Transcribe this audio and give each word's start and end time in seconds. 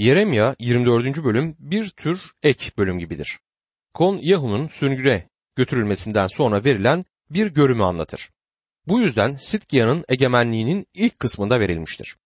Yeremya 0.00 0.56
24. 0.58 1.24
bölüm 1.24 1.56
bir 1.58 1.90
tür 1.90 2.20
ek 2.42 2.70
bölüm 2.78 2.98
gibidir. 2.98 3.38
Kon 3.94 4.18
Yahu'nun 4.22 4.68
sürgüne 4.68 5.28
götürülmesinden 5.56 6.26
sonra 6.26 6.64
verilen 6.64 7.02
bir 7.30 7.46
görümü 7.46 7.82
anlatır. 7.82 8.30
Bu 8.86 9.00
yüzden 9.00 9.36
Sitkiya'nın 9.36 10.04
egemenliğinin 10.08 10.86
ilk 10.94 11.18
kısmında 11.18 11.60
verilmiştir. 11.60 12.16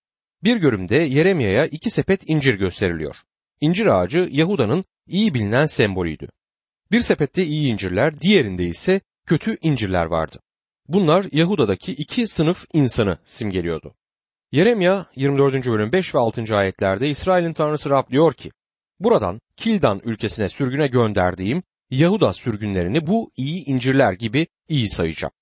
Bir 0.44 0.56
görümde 0.56 0.96
Yeremya'ya 0.96 1.66
iki 1.66 1.90
sepet 1.90 2.28
incir 2.28 2.54
gösteriliyor. 2.54 3.16
İncir 3.60 3.86
ağacı 3.86 4.28
Yahuda'nın 4.30 4.84
iyi 5.08 5.34
bilinen 5.34 5.66
sembolüydü. 5.66 6.28
Bir 6.90 7.00
sepette 7.00 7.44
iyi 7.44 7.72
incirler, 7.72 8.20
diğerinde 8.20 8.64
ise 8.64 9.00
kötü 9.26 9.56
incirler 9.62 10.04
vardı. 10.04 10.40
Bunlar 10.88 11.26
Yahuda'daki 11.32 11.92
iki 11.92 12.26
sınıf 12.26 12.64
insanı 12.72 13.18
simgeliyordu. 13.24 13.94
Yeremya 14.54 15.06
24. 15.16 15.66
bölüm 15.66 15.92
5 15.92 16.14
ve 16.14 16.18
6. 16.18 16.56
ayetlerde 16.56 17.08
İsrail'in 17.08 17.52
tanrısı 17.52 17.90
Rab 17.90 18.10
diyor 18.10 18.32
ki, 18.32 18.50
Buradan 19.00 19.40
Kildan 19.56 20.00
ülkesine 20.04 20.48
sürgüne 20.48 20.86
gönderdiğim 20.86 21.62
Yahuda 21.90 22.32
sürgünlerini 22.32 23.06
bu 23.06 23.30
iyi 23.36 23.64
incirler 23.64 24.12
gibi 24.12 24.46
iyi 24.68 24.88
sayacağım. 24.88 25.32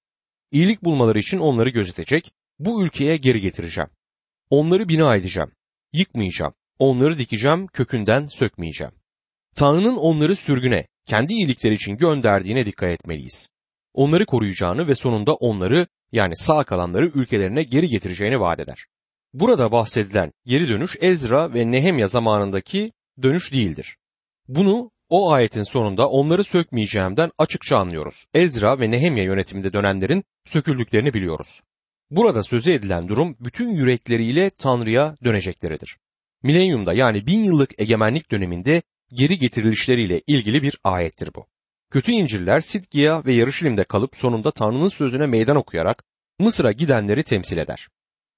İyilik 0.50 0.84
bulmaları 0.84 1.18
için 1.18 1.38
onları 1.38 1.68
gözetecek, 1.68 2.32
bu 2.58 2.84
ülkeye 2.84 3.16
geri 3.16 3.40
getireceğim. 3.40 3.90
Onları 4.50 4.88
bina 4.88 5.16
edeceğim, 5.16 5.52
yıkmayacağım, 5.92 6.54
onları 6.78 7.18
dikeceğim, 7.18 7.66
kökünden 7.66 8.26
sökmeyeceğim. 8.26 8.92
Tanrı'nın 9.54 9.96
onları 9.96 10.36
sürgüne, 10.36 10.86
kendi 11.06 11.32
iyilikleri 11.32 11.74
için 11.74 11.96
gönderdiğine 11.96 12.66
dikkat 12.66 12.90
etmeliyiz. 12.90 13.50
Onları 13.94 14.26
koruyacağını 14.26 14.86
ve 14.86 14.94
sonunda 14.94 15.34
onları 15.34 15.86
yani 16.12 16.36
sağ 16.36 16.64
kalanları 16.64 17.06
ülkelerine 17.06 17.62
geri 17.62 17.88
getireceğini 17.88 18.40
vaat 18.40 18.60
eder. 18.60 18.86
Burada 19.34 19.72
bahsedilen 19.72 20.32
geri 20.46 20.68
dönüş 20.68 20.96
Ezra 21.00 21.54
ve 21.54 21.70
Nehemya 21.70 22.06
zamanındaki 22.06 22.92
dönüş 23.22 23.52
değildir. 23.52 23.96
Bunu 24.48 24.90
o 25.08 25.32
ayetin 25.32 25.62
sonunda 25.62 26.08
onları 26.08 26.44
sökmeyeceğimden 26.44 27.30
açıkça 27.38 27.76
anlıyoruz. 27.76 28.26
Ezra 28.34 28.80
ve 28.80 28.90
Nehemya 28.90 29.24
yönetiminde 29.24 29.72
dönenlerin 29.72 30.24
söküldüklerini 30.46 31.14
biliyoruz. 31.14 31.60
Burada 32.10 32.42
sözü 32.42 32.72
edilen 32.72 33.08
durum 33.08 33.36
bütün 33.40 33.70
yürekleriyle 33.70 34.50
Tanrı'ya 34.50 35.16
dönecekleridir. 35.24 35.96
Milenyumda 36.42 36.92
yani 36.92 37.26
bin 37.26 37.44
yıllık 37.44 37.80
egemenlik 37.80 38.30
döneminde 38.30 38.82
geri 39.12 39.38
getirilişleriyle 39.38 40.20
ilgili 40.26 40.62
bir 40.62 40.78
ayettir 40.84 41.30
bu. 41.34 41.46
Kötü 41.90 42.12
incirler 42.12 42.60
Sidgiya 42.60 43.24
ve 43.24 43.32
Yarışilim'de 43.32 43.84
kalıp 43.84 44.16
sonunda 44.16 44.50
Tanrı'nın 44.50 44.88
sözüne 44.88 45.26
meydan 45.26 45.56
okuyarak 45.56 46.04
Mısır'a 46.38 46.72
gidenleri 46.72 47.22
temsil 47.22 47.58
eder. 47.58 47.88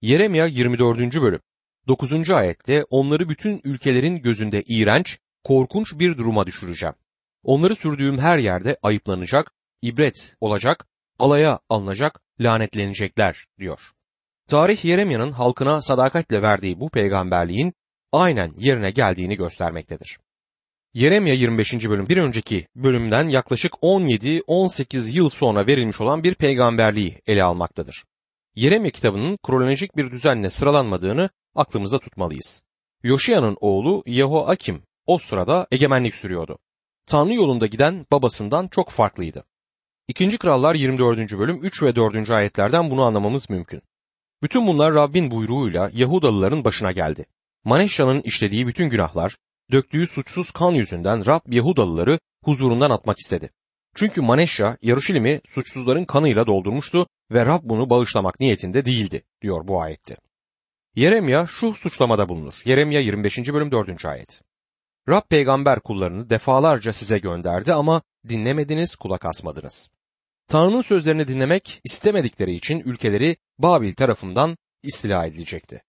Yeremya 0.05 0.47
24. 0.47 0.98
bölüm 0.98 1.41
9. 1.88 2.30
ayette 2.30 2.84
onları 2.91 3.28
bütün 3.28 3.60
ülkelerin 3.64 4.16
gözünde 4.16 4.62
iğrenç, 4.62 5.19
korkunç 5.44 5.98
bir 5.98 6.16
duruma 6.16 6.46
düşüreceğim. 6.46 6.94
Onları 7.42 7.77
sürdüğüm 7.77 8.19
her 8.19 8.38
yerde 8.38 8.77
ayıplanacak, 8.83 9.52
ibret 9.83 10.34
olacak, 10.41 10.86
alaya 11.19 11.61
alınacak, 11.69 12.20
lanetlenecekler 12.41 13.46
diyor. 13.58 13.80
Tarih 14.48 14.84
Yeremya'nın 14.84 15.33
halkına 15.33 15.80
sadakatle 15.80 16.42
verdiği 16.42 16.80
bu 16.80 16.91
peygamberliğin 16.91 17.72
aynen 18.12 18.52
yerine 18.56 18.91
geldiğini 18.91 19.36
göstermektedir. 19.36 20.18
Yeremya 20.94 21.34
25. 21.34 21.72
bölüm 21.72 22.08
bir 22.08 22.16
önceki 22.16 22.66
bölümden 22.77 23.28
yaklaşık 23.28 23.72
17-18 23.72 25.12
yıl 25.12 25.28
sonra 25.28 25.66
verilmiş 25.66 26.00
olan 26.00 26.24
bir 26.24 26.34
peygamberliği 26.34 27.20
ele 27.27 27.42
almaktadır. 27.42 28.05
Yeremya 28.56 28.91
kitabının 28.91 29.36
kronolojik 29.36 29.97
bir 29.97 30.10
düzenle 30.10 30.50
sıralanmadığını 30.50 31.30
aklımızda 31.55 31.98
tutmalıyız. 31.98 32.62
Yoşiya'nın 33.02 33.56
oğlu 33.61 34.02
Yehoakim 34.06 34.83
o 35.06 35.19
sırada 35.19 35.66
egemenlik 35.70 36.14
sürüyordu. 36.14 36.58
Tanrı 37.06 37.34
yolunda 37.34 37.66
giden 37.66 38.06
babasından 38.12 38.69
çok 38.69 38.91
farklıydı. 38.91 39.44
İkinci 40.08 40.38
Krallar 40.38 40.74
24. 40.74 41.38
bölüm 41.38 41.64
3 41.64 41.83
ve 41.83 41.96
4. 41.96 42.30
ayetlerden 42.30 42.90
bunu 42.90 43.02
anlamamız 43.02 43.51
mümkün. 43.51 43.83
Bütün 44.42 44.67
bunlar 44.67 44.95
Rabbin 44.95 45.30
buyruğuyla 45.30 45.90
Yahudalıların 45.95 46.64
başına 46.64 46.92
geldi. 46.92 47.27
Maneşya'nın 47.64 48.20
işlediği 48.20 48.67
bütün 48.67 48.90
günahlar, 48.90 49.36
döktüğü 49.73 50.06
suçsuz 50.06 50.50
kan 50.50 50.73
yüzünden 50.73 51.27
Rab 51.27 51.40
Yahudalıları 51.52 52.18
huzurundan 52.45 52.90
atmak 52.90 53.18
istedi. 53.18 53.50
Çünkü 53.94 54.20
Maneşya 54.20 54.77
Yarışilim'i 54.82 55.40
suçsuzların 55.48 56.05
kanıyla 56.05 56.46
doldurmuştu 56.46 57.06
ve 57.30 57.46
Rab 57.46 57.60
bunu 57.62 57.90
bağışlamak 57.90 58.40
niyetinde 58.40 58.84
değildi 58.84 59.22
diyor 59.42 59.68
bu 59.68 59.82
ayette. 59.82 60.16
Yeremya 60.96 61.46
şu 61.46 61.74
suçlamada 61.74 62.28
bulunur. 62.28 62.55
Yeremya 62.64 63.00
25. 63.00 63.38
bölüm 63.38 63.70
4. 63.70 64.05
ayet. 64.05 64.42
Rab 65.08 65.22
peygamber 65.30 65.80
kullarını 65.80 66.30
defalarca 66.30 66.92
size 66.92 67.18
gönderdi 67.18 67.72
ama 67.72 68.02
dinlemediniz, 68.28 68.96
kulak 68.96 69.24
asmadınız. 69.24 69.90
Tanrı'nın 70.48 70.82
sözlerini 70.82 71.28
dinlemek 71.28 71.80
istemedikleri 71.84 72.55
için 72.55 72.80
ülkeleri 72.80 73.36
Babil 73.58 73.92
tarafından 73.92 74.56
istila 74.82 75.26
edilecekti. 75.26 75.82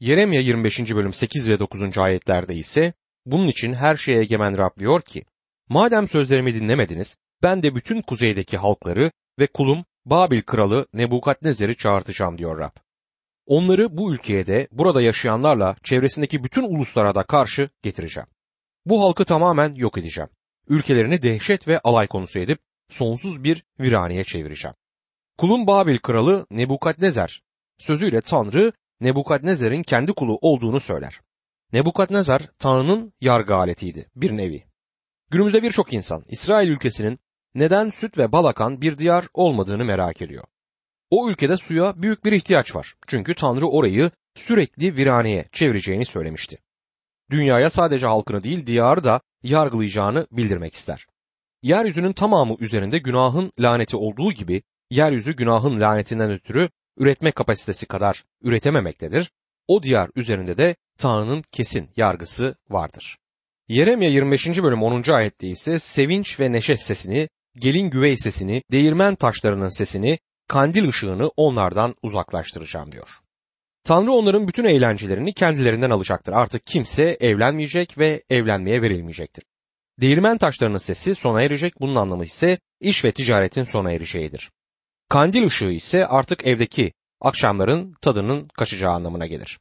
Yeremya 0.00 0.40
25. 0.40 0.78
bölüm 0.78 1.12
8 1.12 1.50
ve 1.50 1.58
9. 1.58 1.98
ayetlerde 1.98 2.54
ise 2.54 2.92
bunun 3.26 3.48
için 3.48 3.72
her 3.72 3.96
şeye 3.96 4.20
egemen 4.20 4.58
Rab 4.58 4.78
diyor 4.78 5.00
ki, 5.00 5.24
Madem 5.68 6.08
sözlerimi 6.08 6.54
dinlemediniz, 6.54 7.16
ben 7.42 7.62
de 7.62 7.74
bütün 7.74 8.02
kuzeydeki 8.02 8.56
halkları 8.56 9.10
ve 9.38 9.46
kulum 9.46 9.84
Babil 10.04 10.42
kralı 10.42 10.86
Nebukadnezer'i 10.92 11.76
çağırtacağım 11.76 12.38
diyor 12.38 12.58
Rab. 12.58 12.76
Onları 13.46 13.96
bu 13.96 14.14
ülkeye 14.14 14.46
de 14.46 14.68
burada 14.72 15.02
yaşayanlarla 15.02 15.76
çevresindeki 15.82 16.44
bütün 16.44 16.62
uluslara 16.62 17.14
da 17.14 17.22
karşı 17.22 17.70
getireceğim. 17.82 18.28
Bu 18.86 19.02
halkı 19.02 19.24
tamamen 19.24 19.74
yok 19.74 19.98
edeceğim. 19.98 20.30
Ülkelerini 20.68 21.22
dehşet 21.22 21.68
ve 21.68 21.78
alay 21.78 22.06
konusu 22.06 22.38
edip 22.38 22.58
sonsuz 22.90 23.44
bir 23.44 23.64
viraneye 23.80 24.24
çevireceğim. 24.24 24.74
Kulun 25.38 25.66
Babil 25.66 25.98
kralı 25.98 26.46
Nebukadnezer 26.50 27.42
sözüyle 27.78 28.20
Tanrı 28.20 28.72
Nebukadnezer'in 29.00 29.82
kendi 29.82 30.12
kulu 30.12 30.38
olduğunu 30.40 30.80
söyler. 30.80 31.20
Nebukadnezar 31.72 32.42
Tanrı'nın 32.58 33.12
yargı 33.20 33.54
aletiydi 33.54 34.10
bir 34.16 34.36
nevi. 34.36 34.73
Günümüzde 35.30 35.62
birçok 35.62 35.92
insan 35.92 36.22
İsrail 36.28 36.68
ülkesinin 36.68 37.18
neden 37.54 37.90
süt 37.90 38.18
ve 38.18 38.32
bal 38.32 38.44
akan 38.44 38.80
bir 38.80 38.98
diyar 38.98 39.26
olmadığını 39.34 39.84
merak 39.84 40.22
ediyor. 40.22 40.44
O 41.10 41.30
ülkede 41.30 41.56
suya 41.56 42.02
büyük 42.02 42.24
bir 42.24 42.32
ihtiyaç 42.32 42.76
var. 42.76 42.94
Çünkü 43.06 43.34
Tanrı 43.34 43.68
orayı 43.68 44.10
sürekli 44.36 44.96
viraneye 44.96 45.44
çevireceğini 45.52 46.04
söylemişti. 46.04 46.58
Dünyaya 47.30 47.70
sadece 47.70 48.06
halkını 48.06 48.42
değil 48.42 48.66
diyarı 48.66 49.04
da 49.04 49.20
yargılayacağını 49.42 50.26
bildirmek 50.30 50.74
ister. 50.74 51.06
Yeryüzünün 51.62 52.12
tamamı 52.12 52.56
üzerinde 52.60 52.98
günahın 52.98 53.52
laneti 53.60 53.96
olduğu 53.96 54.32
gibi 54.32 54.62
yeryüzü 54.90 55.36
günahın 55.36 55.80
lanetinden 55.80 56.30
ötürü 56.30 56.68
üretme 56.98 57.32
kapasitesi 57.32 57.86
kadar 57.86 58.24
üretememektedir. 58.42 59.30
O 59.68 59.82
diyar 59.82 60.10
üzerinde 60.16 60.58
de 60.58 60.76
Tanrı'nın 60.98 61.42
kesin 61.52 61.90
yargısı 61.96 62.56
vardır. 62.70 63.18
Yeremya 63.68 64.08
25. 64.08 64.62
bölüm 64.62 64.82
10. 64.82 65.10
ayette 65.10 65.48
ise 65.48 65.78
sevinç 65.78 66.40
ve 66.40 66.52
neşe 66.52 66.76
sesini, 66.76 67.28
gelin 67.58 67.90
güvey 67.90 68.16
sesini, 68.16 68.62
değirmen 68.72 69.14
taşlarının 69.14 69.68
sesini, 69.68 70.18
kandil 70.48 70.88
ışığını 70.88 71.28
onlardan 71.36 71.94
uzaklaştıracağım 72.02 72.92
diyor. 72.92 73.08
Tanrı 73.84 74.12
onların 74.12 74.48
bütün 74.48 74.64
eğlencelerini 74.64 75.32
kendilerinden 75.32 75.90
alacaktır. 75.90 76.32
Artık 76.32 76.66
kimse 76.66 77.16
evlenmeyecek 77.20 77.98
ve 77.98 78.22
evlenmeye 78.30 78.82
verilmeyecektir. 78.82 79.44
Değirmen 80.00 80.38
taşlarının 80.38 80.78
sesi 80.78 81.14
sona 81.14 81.42
erecek. 81.42 81.80
Bunun 81.80 81.94
anlamı 81.94 82.24
ise 82.24 82.58
iş 82.80 83.04
ve 83.04 83.12
ticaretin 83.12 83.64
sona 83.64 83.92
ereceğidir. 83.92 84.50
Kandil 85.08 85.46
ışığı 85.46 85.70
ise 85.70 86.06
artık 86.06 86.46
evdeki 86.46 86.92
akşamların 87.20 87.94
tadının 88.00 88.48
kaçacağı 88.48 88.92
anlamına 88.92 89.26
gelir. 89.26 89.58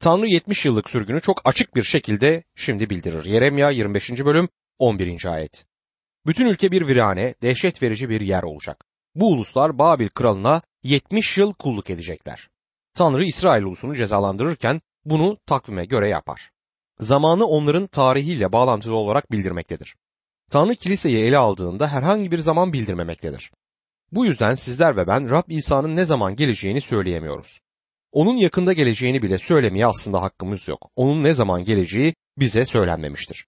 Tanrı 0.00 0.26
70 0.26 0.64
yıllık 0.64 0.90
sürgünü 0.90 1.20
çok 1.20 1.40
açık 1.44 1.76
bir 1.76 1.82
şekilde 1.82 2.42
şimdi 2.56 2.90
bildirir. 2.90 3.24
Yeremya 3.24 3.70
25. 3.70 4.10
bölüm 4.10 4.48
11. 4.78 5.24
ayet. 5.24 5.64
Bütün 6.26 6.46
ülke 6.46 6.70
bir 6.70 6.86
virane, 6.86 7.34
dehşet 7.42 7.82
verici 7.82 8.08
bir 8.08 8.20
yer 8.20 8.42
olacak. 8.42 8.84
Bu 9.14 9.28
uluslar 9.32 9.78
Babil 9.78 10.08
kralına 10.08 10.62
70 10.82 11.38
yıl 11.38 11.52
kulluk 11.52 11.90
edecekler. 11.90 12.48
Tanrı 12.94 13.24
İsrail 13.24 13.62
ulusunu 13.62 13.96
cezalandırırken 13.96 14.80
bunu 15.04 15.38
takvime 15.46 15.84
göre 15.84 16.08
yapar. 16.08 16.50
Zamanı 16.98 17.46
onların 17.46 17.86
tarihiyle 17.86 18.52
bağlantılı 18.52 18.94
olarak 18.94 19.32
bildirmektedir. 19.32 19.96
Tanrı 20.50 20.74
kiliseyi 20.74 21.18
ele 21.18 21.38
aldığında 21.38 21.88
herhangi 21.88 22.30
bir 22.30 22.38
zaman 22.38 22.72
bildirmemektedir. 22.72 23.52
Bu 24.12 24.26
yüzden 24.26 24.54
sizler 24.54 24.96
ve 24.96 25.06
ben 25.06 25.30
Rab 25.30 25.48
İsa'nın 25.48 25.96
ne 25.96 26.04
zaman 26.04 26.36
geleceğini 26.36 26.80
söyleyemiyoruz. 26.80 27.60
Onun 28.12 28.36
yakında 28.36 28.72
geleceğini 28.72 29.22
bile 29.22 29.38
söylemeye 29.38 29.86
aslında 29.86 30.22
hakkımız 30.22 30.68
yok. 30.68 30.90
Onun 30.96 31.22
ne 31.22 31.32
zaman 31.32 31.64
geleceği 31.64 32.14
bize 32.38 32.64
söylenmemiştir. 32.64 33.46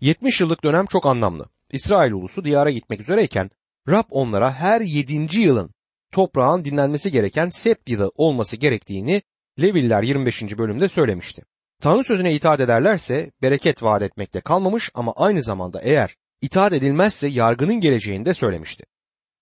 70 0.00 0.40
yıllık 0.40 0.64
dönem 0.64 0.86
çok 0.86 1.06
anlamlı. 1.06 1.46
İsrail 1.72 2.12
ulusu 2.12 2.44
diyara 2.44 2.70
gitmek 2.70 3.00
üzereyken 3.00 3.50
Rab 3.88 4.04
onlara 4.10 4.54
her 4.54 4.80
yedinci 4.80 5.40
yılın 5.40 5.70
toprağın 6.12 6.64
dinlenmesi 6.64 7.12
gereken 7.12 7.48
sep 7.48 7.88
yılı 7.88 8.12
olması 8.14 8.56
gerektiğini 8.56 9.22
Leviller 9.60 10.02
25. 10.02 10.42
bölümde 10.58 10.88
söylemişti. 10.88 11.42
Tanrı 11.82 12.04
sözüne 12.04 12.34
itaat 12.34 12.60
ederlerse 12.60 13.30
bereket 13.42 13.82
vaat 13.82 14.02
etmekte 14.02 14.40
kalmamış 14.40 14.90
ama 14.94 15.12
aynı 15.16 15.42
zamanda 15.42 15.80
eğer 15.80 16.16
itaat 16.40 16.72
edilmezse 16.72 17.28
yargının 17.28 17.80
geleceğini 17.80 18.24
de 18.24 18.34
söylemişti. 18.34 18.84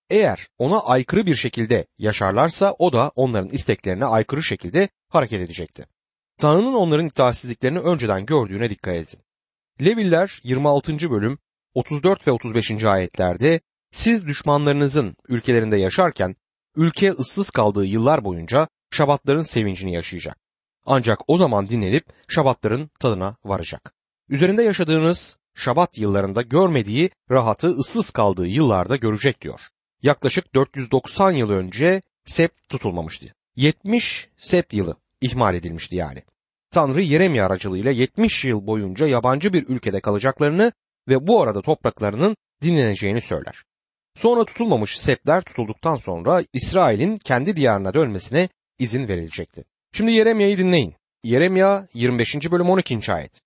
Eğer 0.09 0.47
ona 0.57 0.79
aykırı 0.79 1.25
bir 1.25 1.35
şekilde 1.35 1.87
yaşarlarsa 1.97 2.75
o 2.79 2.93
da 2.93 3.11
onların 3.15 3.49
isteklerine 3.49 4.05
aykırı 4.05 4.43
şekilde 4.43 4.89
hareket 5.09 5.41
edecekti. 5.41 5.85
Tanrı'nın 6.37 6.73
onların 6.73 7.07
itaatsizliklerini 7.07 7.79
önceden 7.79 8.25
gördüğüne 8.25 8.69
dikkat 8.69 8.95
edin. 8.95 9.19
Leviller 9.81 10.39
26. 10.43 11.09
bölüm 11.09 11.37
34 11.73 12.27
ve 12.27 12.31
35. 12.31 12.83
ayetlerde 12.83 13.59
siz 13.91 14.25
düşmanlarınızın 14.27 15.15
ülkelerinde 15.27 15.77
yaşarken 15.77 16.35
ülke 16.75 17.11
ıssız 17.11 17.49
kaldığı 17.49 17.85
yıllar 17.85 18.25
boyunca 18.25 18.67
şabatların 18.91 19.41
sevincini 19.41 19.93
yaşayacak. 19.93 20.37
Ancak 20.85 21.19
o 21.27 21.37
zaman 21.37 21.69
dinlenip 21.69 22.05
şabatların 22.27 22.89
tadına 22.99 23.37
varacak. 23.45 23.93
Üzerinde 24.29 24.63
yaşadığınız 24.63 25.37
şabat 25.55 25.97
yıllarında 25.97 26.41
görmediği 26.41 27.09
rahatı 27.31 27.67
ıssız 27.67 28.11
kaldığı 28.11 28.47
yıllarda 28.47 28.95
görecek 28.95 29.41
diyor. 29.41 29.59
Yaklaşık 30.05 30.55
490 30.55 31.31
yıl 31.31 31.49
önce 31.49 32.01
Sept 32.25 32.69
tutulmamıştı. 32.69 33.35
70 33.55 34.29
Sept 34.37 34.73
yılı 34.73 34.97
ihmal 35.21 35.55
edilmişti 35.55 35.95
yani. 35.95 36.23
Tanrı 36.71 37.01
Yeremya 37.01 37.45
aracılığıyla 37.45 37.91
70 37.91 38.45
yıl 38.45 38.67
boyunca 38.67 39.07
yabancı 39.07 39.53
bir 39.53 39.65
ülkede 39.67 39.99
kalacaklarını 39.99 40.71
ve 41.07 41.27
bu 41.27 41.41
arada 41.41 41.61
topraklarının 41.61 42.35
dinleneceğini 42.61 43.21
söyler. 43.21 43.63
Sonra 44.15 44.45
tutulmamış 44.45 44.99
Septler 44.99 45.41
tutulduktan 45.41 45.95
sonra 45.95 46.43
İsrail'in 46.53 47.17
kendi 47.17 47.55
diyarına 47.55 47.93
dönmesine 47.93 48.49
izin 48.79 49.07
verilecekti. 49.07 49.63
Şimdi 49.93 50.11
Yeremya'yı 50.11 50.57
dinleyin. 50.57 50.95
Yeremya 51.23 51.87
25. 51.93 52.51
bölüm 52.51 52.69
12. 52.69 53.13
ayet. 53.13 53.41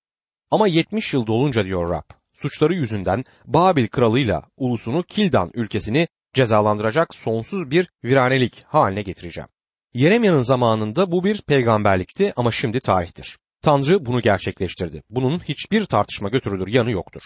Ama 0.52 0.68
70 0.68 1.14
yıl 1.14 1.28
dolunca 1.28 1.66
diyor 1.66 1.90
Rab, 1.90 2.10
suçları 2.34 2.74
yüzünden 2.74 3.24
Babil 3.46 3.88
kralıyla 3.88 4.44
ulusunu 4.58 5.04
Kildan 5.04 5.52
ülkesini 5.54 6.08
cezalandıracak 6.34 7.16
sonsuz 7.16 7.72
bir 7.72 7.90
viranelik 8.04 8.64
haline 8.68 9.02
getireceğim. 9.02 9.50
Yeremya'nın 9.94 10.42
zamanında 10.42 11.12
bu 11.12 11.24
bir 11.24 11.42
peygamberlikti 11.42 12.34
ama 12.36 12.52
şimdi 12.52 12.80
tarihtir. 12.80 13.38
Tanrı 13.62 14.06
bunu 14.06 14.22
gerçekleştirdi. 14.22 15.04
Bunun 15.10 15.40
hiçbir 15.40 15.86
tartışma 15.86 16.30
götürülür 16.30 16.68
yanı 16.68 16.92
yoktur. 16.92 17.22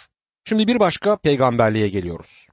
Şimdi 0.46 0.68
bir 0.68 0.80
başka 0.80 1.18
peygamberliğe 1.18 1.90
geliyoruz. 1.90 2.48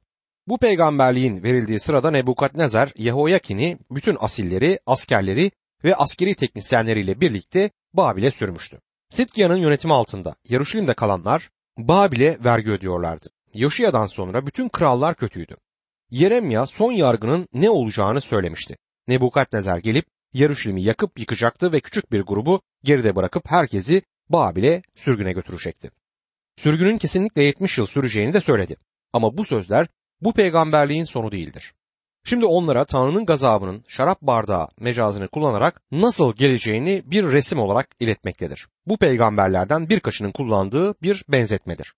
Bu 0.47 0.59
peygamberliğin 0.59 1.43
verildiği 1.43 1.81
sırada 1.81 2.11
Nebukadnezar 2.11 2.93
Yehoyakin'i 2.97 3.79
bütün 3.91 4.17
asilleri, 4.21 4.79
askerleri 4.87 5.51
ve 5.85 5.95
askeri 5.95 6.35
teknisyenleriyle 6.35 7.21
birlikte 7.21 7.71
Babil'e 7.95 8.31
sürmüştü. 8.31 8.81
Sitkiya'nın 9.09 9.57
yönetimi 9.57 9.95
altında 9.95 10.35
Yaruşilim'de 10.49 10.95
kalanlar 10.95 11.51
Babil'e 11.79 12.39
vergi 12.45 12.71
ödüyorlardı. 12.71 13.29
Yoşiya'dan 13.55 14.07
sonra 14.07 14.47
bütün 14.47 14.69
krallar 14.69 15.15
kötüydü. 15.15 15.57
Yeremya 16.11 16.67
son 16.67 16.93
yargının 16.93 17.49
ne 17.55 17.71
olacağını 17.71 18.21
söylemişti. 18.21 18.77
Nebukadnezar 19.09 19.79
gelip 19.79 20.07
Yaruşilim'i 20.33 20.83
yakıp 20.83 21.19
yıkacaktı 21.19 21.73
ve 21.73 21.81
küçük 21.81 22.13
bir 22.13 22.21
grubu 22.21 22.61
geride 22.85 23.17
bırakıp 23.17 23.51
herkesi 23.51 24.03
Babil'e 24.29 24.83
sürgüne 24.95 25.33
götürecekti. 25.33 25.91
Sürgünün 26.57 26.99
kesinlikle 26.99 27.45
70 27.45 27.79
yıl 27.79 27.87
süreceğini 27.87 28.33
de 28.33 28.41
söyledi. 28.41 28.77
Ama 29.13 29.37
bu 29.37 29.45
sözler 29.45 29.87
bu 30.21 30.33
peygamberliğin 30.33 31.05
sonu 31.05 31.33
değildir. 31.33 31.73
Şimdi 32.25 32.47
onlara 32.47 32.85
Tanrı'nın 32.85 33.27
gazabının 33.27 33.85
şarap 33.89 34.23
bardağı 34.23 34.69
mecazını 34.81 35.29
kullanarak 35.29 35.83
nasıl 35.93 36.37
geleceğini 36.37 37.03
bir 37.07 37.25
resim 37.25 37.59
olarak 37.59 37.89
iletmektedir. 38.01 38.69
Bu 38.87 38.97
peygamberlerden 38.97 39.89
birkaçının 39.89 40.33
kullandığı 40.33 40.95
bir 41.03 41.25
benzetmedir. 41.29 41.95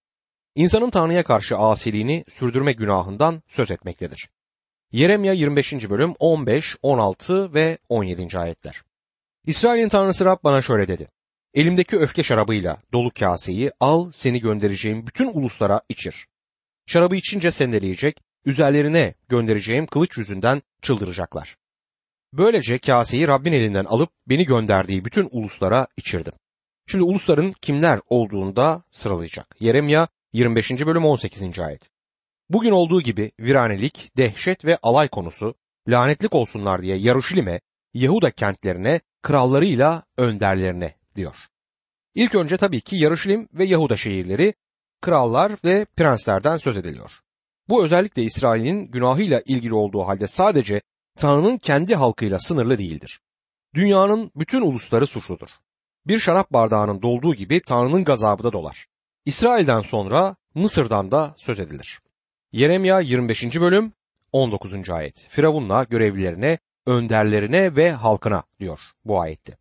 İnsanın 0.55 0.91
Tanrı'ya 0.91 1.25
karşı 1.25 1.57
asiliğini 1.57 2.25
sürdürme 2.29 2.73
günahından 2.73 3.43
söz 3.49 3.71
etmektedir. 3.71 4.29
Yeremya 4.93 5.33
25. 5.33 5.73
bölüm 5.73 6.15
15, 6.19 6.77
16 6.83 7.55
ve 7.55 7.79
17. 7.89 8.39
ayetler. 8.39 8.83
İsrail'in 9.47 9.89
Tanrısı 9.89 10.25
Rab 10.25 10.45
bana 10.45 10.63
şöyle 10.63 10.89
dedi. 10.89 11.09
Elimdeki 11.55 11.97
öfke 11.97 12.23
şarabıyla 12.23 12.83
dolu 12.93 13.11
kaseyi 13.19 13.71
al 13.81 14.11
seni 14.13 14.41
göndereceğim 14.41 15.07
bütün 15.07 15.31
uluslara 15.35 15.81
içir. 15.89 16.27
Şarabı 16.87 17.17
içince 17.17 17.51
sendeleyecek, 17.51 18.21
üzerlerine 18.45 19.15
göndereceğim 19.29 19.87
kılıç 19.87 20.19
yüzünden 20.19 20.63
çıldıracaklar. 20.83 21.57
Böylece 22.33 22.79
kaseyi 22.79 23.29
Rabbin 23.29 23.53
elinden 23.53 23.85
alıp 23.85 24.11
beni 24.27 24.45
gönderdiği 24.45 25.05
bütün 25.05 25.29
uluslara 25.33 25.87
içirdim. 25.97 26.33
Şimdi 26.87 27.05
ulusların 27.05 27.53
kimler 27.53 28.01
olduğunda 28.09 28.83
sıralayacak. 28.91 29.57
Yeremya 29.61 30.09
25. 30.33 30.71
bölüm 30.71 31.05
18. 31.05 31.59
ayet. 31.59 31.91
Bugün 32.49 32.71
olduğu 32.71 33.03
gibi 33.03 33.33
viranelik, 33.41 34.11
dehşet 34.17 34.65
ve 34.65 34.79
alay 34.83 35.09
konusu 35.09 35.55
lanetlik 35.89 36.35
olsunlar 36.35 36.83
diye 36.83 36.97
Yaruşilim'e, 36.97 37.61
Yahuda 37.95 38.31
kentlerine, 38.31 39.01
krallarıyla 39.23 40.03
önderlerine 40.17 40.95
diyor. 41.17 41.37
İlk 42.15 42.35
önce 42.35 42.57
tabii 42.57 42.81
ki 42.81 42.97
Yaruşilim 42.97 43.49
ve 43.53 43.65
Yahuda 43.65 43.97
şehirleri, 43.97 44.55
krallar 45.01 45.53
ve 45.65 45.85
prenslerden 45.97 46.57
söz 46.57 46.77
ediliyor. 46.77 47.11
Bu 47.69 47.85
özellikle 47.85 48.23
İsrail'in 48.23 48.91
günahıyla 48.91 49.43
ilgili 49.47 49.75
olduğu 49.75 50.03
halde 50.03 50.27
sadece 50.27 50.83
Tanrı'nın 51.19 51.59
kendi 51.59 51.95
halkıyla 51.95 52.39
sınırlı 52.39 52.79
değildir. 52.79 53.21
Dünyanın 53.75 54.31
bütün 54.37 54.63
ulusları 54.63 55.07
suçludur. 55.07 55.49
Bir 56.07 56.19
şarap 56.19 56.53
bardağının 56.53 57.03
dolduğu 57.03 57.35
gibi 57.35 57.61
Tanrı'nın 57.67 58.05
gazabı 58.05 58.43
da 58.43 58.53
dolar. 58.53 58.87
İsrail'den 59.27 59.81
sonra 59.81 60.37
Mısır'dan 60.55 61.11
da 61.11 61.35
söz 61.37 61.61
edilir. 61.61 62.01
Yeremya 62.53 63.01
25. 63.01 63.61
bölüm 63.61 63.93
19. 64.33 64.91
ayet. 64.91 65.27
Firavunla 65.29 65.85
görevlilerine, 65.85 66.59
önderlerine 66.87 67.77
ve 67.77 67.93
halkına 67.93 68.43
diyor 68.61 68.81
bu 69.05 69.21
ayette. 69.21 69.57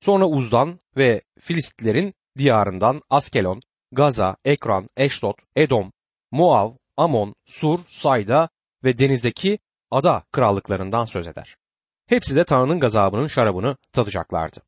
Sonra 0.00 0.26
Uz'dan 0.26 0.80
ve 0.96 1.22
Filistlerin 1.40 2.14
diyarından 2.38 3.00
Askelon, 3.10 3.62
Gaza, 3.92 4.36
Ekran, 4.44 4.88
Eşdot, 4.96 5.36
Edom, 5.56 5.92
Moav, 6.30 6.72
Amon, 6.96 7.34
Sur, 7.46 7.78
Sayda 7.88 8.48
ve 8.84 8.98
denizdeki 8.98 9.58
ada 9.90 10.22
krallıklarından 10.32 11.04
söz 11.04 11.26
eder. 11.26 11.56
Hepsi 12.06 12.36
de 12.36 12.44
Tanrı'nın 12.44 12.80
gazabının 12.80 13.26
şarabını 13.26 13.76
tadacaklardı. 13.92 14.62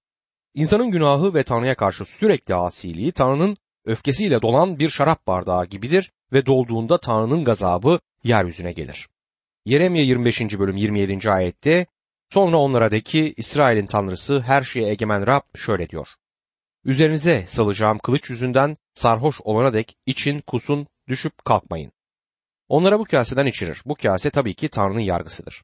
İnsanın 0.55 0.90
günahı 0.90 1.35
ve 1.35 1.43
Tanrı'ya 1.43 1.75
karşı 1.75 2.05
sürekli 2.05 2.55
asiliği 2.55 3.12
Tanrı'nın 3.12 3.56
öfkesiyle 3.84 4.43
dolan 4.43 4.79
bir 4.79 4.90
şarap 4.90 5.26
bardağı 5.26 5.66
gibidir 5.66 6.12
ve 6.33 6.47
dolduğunda 6.47 6.99
Tanrı'nın 6.99 7.45
gazabı 7.45 8.00
yeryüzüne 8.25 8.73
gelir. 8.73 9.09
Yeremye 9.64 10.02
25. 10.02 10.40
bölüm 10.40 10.76
27. 10.76 11.30
ayette 11.30 11.87
sonra 12.30 12.57
onlara 12.57 12.90
de 12.90 13.00
ki 13.00 13.35
İsrail'in 13.37 13.87
tanrısı 13.87 14.40
her 14.40 14.62
şeye 14.62 14.90
egemen 14.90 15.26
Rab 15.26 15.42
şöyle 15.54 15.88
diyor. 15.88 16.09
Üzerinize 16.85 17.45
salacağım 17.49 17.99
kılıç 17.99 18.30
yüzünden 18.30 18.76
sarhoş 18.95 19.40
olana 19.40 19.73
dek 19.73 19.97
için 20.07 20.40
kusun 20.40 20.87
düşüp 21.09 21.45
kalkmayın. 21.45 21.92
Onlara 22.68 22.99
bu 22.99 23.04
kaseden 23.04 23.47
içirir. 23.47 23.83
Bu 23.87 23.95
kase 23.95 24.30
tabii 24.30 24.54
ki 24.54 24.68
Tanrı'nın 24.68 25.00
yargısıdır. 25.00 25.62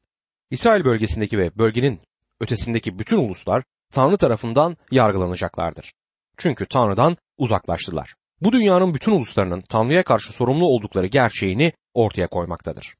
İsrail 0.50 0.84
bölgesindeki 0.84 1.38
ve 1.38 1.58
bölgenin 1.58 2.00
ötesindeki 2.40 2.98
bütün 2.98 3.16
uluslar 3.16 3.64
Tanrı 3.92 4.16
tarafından 4.16 4.76
yargılanacaklardır. 4.90 5.92
Çünkü 6.38 6.66
Tanrı'dan 6.66 7.16
uzaklaştılar. 7.38 8.14
Bu 8.40 8.52
dünyanın 8.52 8.94
bütün 8.94 9.12
uluslarının 9.12 9.60
Tanrı'ya 9.60 10.02
karşı 10.02 10.32
sorumlu 10.32 10.66
oldukları 10.66 11.06
gerçeğini 11.06 11.72
ortaya 11.94 12.26
koymaktadır. 12.26 12.94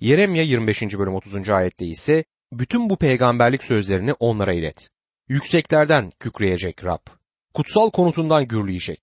Yeremya 0.00 0.42
25. 0.42 0.82
bölüm 0.82 1.14
30. 1.14 1.48
ayette 1.48 1.86
ise 1.86 2.24
bütün 2.52 2.90
bu 2.90 2.96
peygamberlik 2.96 3.64
sözlerini 3.64 4.12
onlara 4.12 4.52
ilet. 4.52 4.90
Yükseklerden 5.28 6.10
kükreyecek 6.20 6.84
Rab. 6.84 7.06
Kutsal 7.54 7.90
konutundan 7.90 8.48
gürleyecek. 8.48 9.00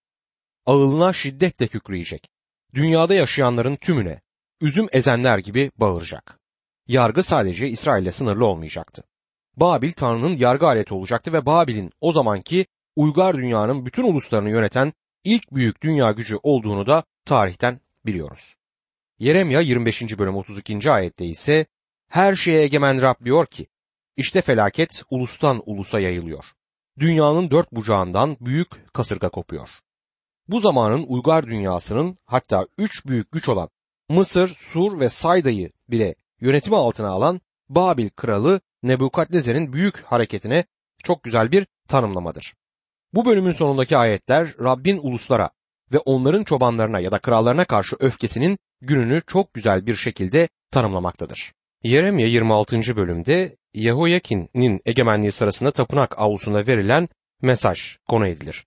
Ağılına 0.65 1.13
şiddetle 1.13 1.67
kükreyecek. 1.67 2.29
Dünyada 2.73 3.13
yaşayanların 3.13 3.75
tümüne, 3.75 4.21
üzüm 4.61 4.87
ezenler 4.91 5.37
gibi 5.37 5.71
bağıracak. 5.77 6.39
Yargı 6.87 7.23
sadece 7.23 7.69
İsrail'le 7.69 8.11
sınırlı 8.11 8.45
olmayacaktı. 8.45 9.03
Babil 9.57 9.91
Tanrı'nın 9.91 10.37
yargı 10.37 10.67
aleti 10.67 10.93
olacaktı 10.93 11.33
ve 11.33 11.45
Babil'in 11.45 11.91
o 12.01 12.11
zamanki 12.11 12.65
uygar 12.95 13.37
dünyanın 13.37 13.85
bütün 13.85 14.03
uluslarını 14.03 14.49
yöneten 14.49 14.93
ilk 15.23 15.51
büyük 15.51 15.83
dünya 15.83 16.11
gücü 16.11 16.39
olduğunu 16.43 16.87
da 16.87 17.03
tarihten 17.25 17.79
biliyoruz. 18.05 18.55
Yeremya 19.19 19.61
25. 19.61 20.01
bölüm 20.01 20.35
32. 20.35 20.91
ayette 20.91 21.25
ise 21.25 21.65
her 22.07 22.35
şeye 22.35 22.61
egemen 22.61 23.01
Rab 23.01 23.25
diyor 23.25 23.45
ki 23.45 23.67
işte 24.17 24.41
felaket 24.41 25.03
ulustan 25.09 25.63
ulusa 25.65 25.99
yayılıyor. 25.99 26.45
Dünyanın 26.99 27.51
dört 27.51 27.71
bucağından 27.71 28.37
büyük 28.41 28.93
kasırga 28.93 29.29
kopuyor. 29.29 29.69
Bu 30.47 30.59
zamanın 30.59 31.05
uygar 31.07 31.47
dünyasının 31.47 32.17
hatta 32.25 32.67
üç 32.77 33.05
büyük 33.05 33.31
güç 33.31 33.49
olan 33.49 33.69
Mısır, 34.09 34.47
Sur 34.59 34.99
ve 34.99 35.09
Sayda'yı 35.09 35.71
bile 35.89 36.15
yönetimi 36.41 36.75
altına 36.75 37.09
alan 37.09 37.41
Babil 37.69 38.09
kralı 38.09 38.61
Nebukadnezer'in 38.83 39.73
büyük 39.73 40.01
hareketine 40.01 40.65
çok 41.03 41.23
güzel 41.23 41.51
bir 41.51 41.67
tanımlamadır. 41.87 42.53
Bu 43.13 43.25
bölümün 43.25 43.51
sonundaki 43.51 43.97
ayetler 43.97 44.53
Rabbin 44.59 44.99
uluslara 45.03 45.49
ve 45.93 45.99
onların 45.99 46.43
çobanlarına 46.43 46.99
ya 46.99 47.11
da 47.11 47.19
krallarına 47.19 47.65
karşı 47.65 47.95
öfkesinin 47.99 48.57
gününü 48.81 49.21
çok 49.27 49.53
güzel 49.53 49.85
bir 49.85 49.95
şekilde 49.95 50.49
tanımlamaktadır. 50.71 51.53
Yeremye 51.83 52.27
26. 52.27 52.95
bölümde 52.95 53.57
Yehoyakin'in 53.73 54.81
egemenliği 54.85 55.31
sırasında 55.31 55.71
tapınak 55.71 56.19
avlusunda 56.19 56.67
verilen 56.67 57.09
mesaj 57.41 57.97
konu 58.07 58.27
edilir. 58.27 58.65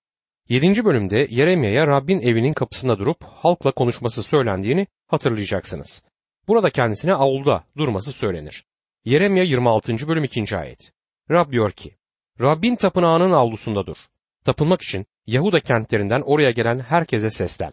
7. 0.49 0.85
bölümde 0.85 1.27
Yeremye'ye 1.31 1.87
Rabbin 1.87 2.21
evinin 2.21 2.53
kapısında 2.53 2.99
durup 2.99 3.25
halkla 3.25 3.73
konuşması 3.73 4.23
söylendiğini 4.23 4.87
hatırlayacaksınız. 5.07 6.05
Burada 6.49 6.71
kendisine 6.71 7.15
avluda 7.15 7.65
durması 7.77 8.13
söylenir. 8.13 8.65
Yeremye 9.05 9.45
26. 9.45 10.09
bölüm 10.09 10.25
2. 10.25 10.57
ayet. 10.57 10.93
Rab 11.31 11.53
diyor 11.53 11.71
ki, 11.71 11.97
Rabbin 12.41 12.77
tapınağının 12.77 13.33
avlusunda 13.33 13.87
dur. 13.87 13.97
Tapınmak 14.45 14.83
için 14.83 15.07
Yahuda 15.27 15.61
kentlerinden 15.61 16.21
oraya 16.21 16.51
gelen 16.51 16.79
herkese 16.79 17.31
seslen. 17.31 17.73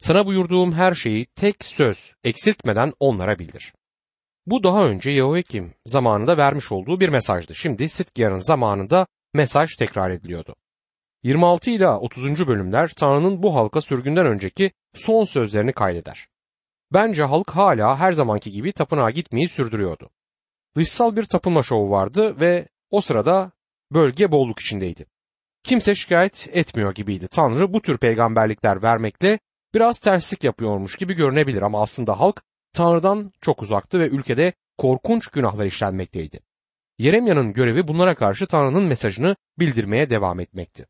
Sana 0.00 0.26
buyurduğum 0.26 0.72
her 0.72 0.94
şeyi 0.94 1.26
tek 1.26 1.64
söz 1.64 2.14
eksiltmeden 2.24 2.92
onlara 3.00 3.38
bildir. 3.38 3.72
Bu 4.46 4.62
daha 4.62 4.88
önce 4.88 5.10
Yehoiakim 5.10 5.74
zamanında 5.86 6.36
vermiş 6.36 6.72
olduğu 6.72 7.00
bir 7.00 7.08
mesajdı. 7.08 7.54
Şimdi 7.54 7.88
Sitkiyar'ın 7.88 8.40
zamanında 8.40 9.06
mesaj 9.34 9.76
tekrar 9.76 10.10
ediliyordu. 10.10 10.54
26 11.22 11.70
ila 11.70 12.00
30. 12.00 12.46
bölümler 12.46 12.88
Tanrı'nın 12.88 13.42
bu 13.42 13.54
halka 13.54 13.80
sürgünden 13.80 14.26
önceki 14.26 14.70
son 14.94 15.24
sözlerini 15.24 15.72
kaydeder. 15.72 16.28
Bence 16.92 17.22
halk 17.22 17.50
hala 17.50 17.98
her 17.98 18.12
zamanki 18.12 18.52
gibi 18.52 18.72
tapınağa 18.72 19.10
gitmeyi 19.10 19.48
sürdürüyordu. 19.48 20.10
Dışsal 20.76 21.16
bir 21.16 21.24
tapınma 21.24 21.62
şovu 21.62 21.90
vardı 21.90 22.40
ve 22.40 22.68
o 22.90 23.00
sırada 23.00 23.52
bölge 23.92 24.32
bolluk 24.32 24.60
içindeydi. 24.60 25.06
Kimse 25.62 25.94
şikayet 25.94 26.48
etmiyor 26.52 26.94
gibiydi. 26.94 27.28
Tanrı 27.28 27.72
bu 27.72 27.82
tür 27.82 27.98
peygamberlikler 27.98 28.82
vermekle 28.82 29.38
biraz 29.74 29.98
terslik 29.98 30.44
yapıyormuş 30.44 30.96
gibi 30.96 31.14
görünebilir 31.14 31.62
ama 31.62 31.82
aslında 31.82 32.20
halk 32.20 32.42
Tanrı'dan 32.72 33.32
çok 33.40 33.62
uzaktı 33.62 33.98
ve 33.98 34.08
ülkede 34.08 34.52
korkunç 34.78 35.26
günahlar 35.26 35.66
işlenmekteydi. 35.66 36.40
Yeremya'nın 36.98 37.52
görevi 37.52 37.88
bunlara 37.88 38.14
karşı 38.14 38.46
Tanrı'nın 38.46 38.84
mesajını 38.84 39.36
bildirmeye 39.58 40.10
devam 40.10 40.40
etmekti. 40.40 40.86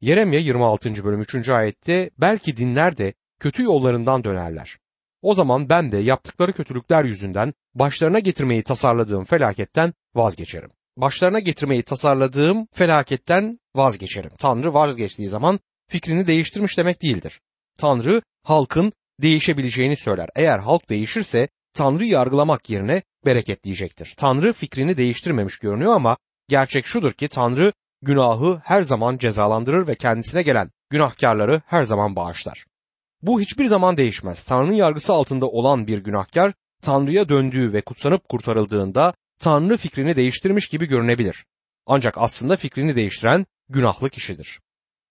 Yeremya 0.00 0.40
26. 0.40 1.04
bölüm 1.04 1.20
3. 1.20 1.48
ayette 1.48 2.10
belki 2.18 2.56
dinler 2.56 2.96
de 2.96 3.14
kötü 3.40 3.62
yollarından 3.62 4.24
dönerler. 4.24 4.78
O 5.22 5.34
zaman 5.34 5.68
ben 5.68 5.92
de 5.92 5.96
yaptıkları 5.98 6.52
kötülükler 6.52 7.04
yüzünden 7.04 7.54
başlarına 7.74 8.18
getirmeyi 8.18 8.62
tasarladığım 8.62 9.24
felaketten 9.24 9.92
vazgeçerim. 10.14 10.70
Başlarına 11.00 11.38
getirmeyi 11.38 11.82
tasarladığım 11.82 12.66
felaketten 12.72 13.58
vazgeçerim. 13.76 14.30
Tanrı 14.38 14.74
vazgeçtiği 14.74 15.28
zaman 15.28 15.60
fikrini 15.88 16.26
değiştirmiş 16.26 16.78
demek 16.78 17.02
değildir. 17.02 17.40
Tanrı 17.78 18.22
halkın 18.42 18.92
değişebileceğini 19.22 19.96
söyler. 19.96 20.28
Eğer 20.36 20.58
halk 20.58 20.88
değişirse 20.88 21.48
Tanrı 21.74 22.04
yargılamak 22.04 22.70
yerine 22.70 23.02
bereketleyecektir. 23.26 24.14
Tanrı 24.16 24.52
fikrini 24.52 24.96
değiştirmemiş 24.96 25.58
görünüyor 25.58 25.94
ama 25.94 26.16
gerçek 26.48 26.86
şudur 26.86 27.12
ki 27.12 27.28
Tanrı 27.28 27.72
günahı 28.02 28.60
her 28.64 28.82
zaman 28.82 29.18
cezalandırır 29.18 29.86
ve 29.86 29.94
kendisine 29.94 30.42
gelen 30.42 30.70
günahkarları 30.90 31.62
her 31.66 31.82
zaman 31.82 32.16
bağışlar. 32.16 32.64
Bu 33.22 33.40
hiçbir 33.40 33.66
zaman 33.66 33.96
değişmez. 33.96 34.44
Tanrı'nın 34.44 34.74
yargısı 34.74 35.12
altında 35.12 35.46
olan 35.46 35.86
bir 35.86 35.98
günahkar 35.98 36.52
Tanrı'ya 36.82 37.28
döndüğü 37.28 37.72
ve 37.72 37.80
kutsanıp 37.80 38.28
kurtarıldığında 38.28 39.14
Tanrı 39.38 39.76
fikrini 39.76 40.16
değiştirmiş 40.16 40.68
gibi 40.68 40.86
görünebilir. 40.86 41.44
Ancak 41.86 42.18
aslında 42.18 42.56
fikrini 42.56 42.96
değiştiren 42.96 43.46
günahlı 43.68 44.10
kişidir. 44.10 44.60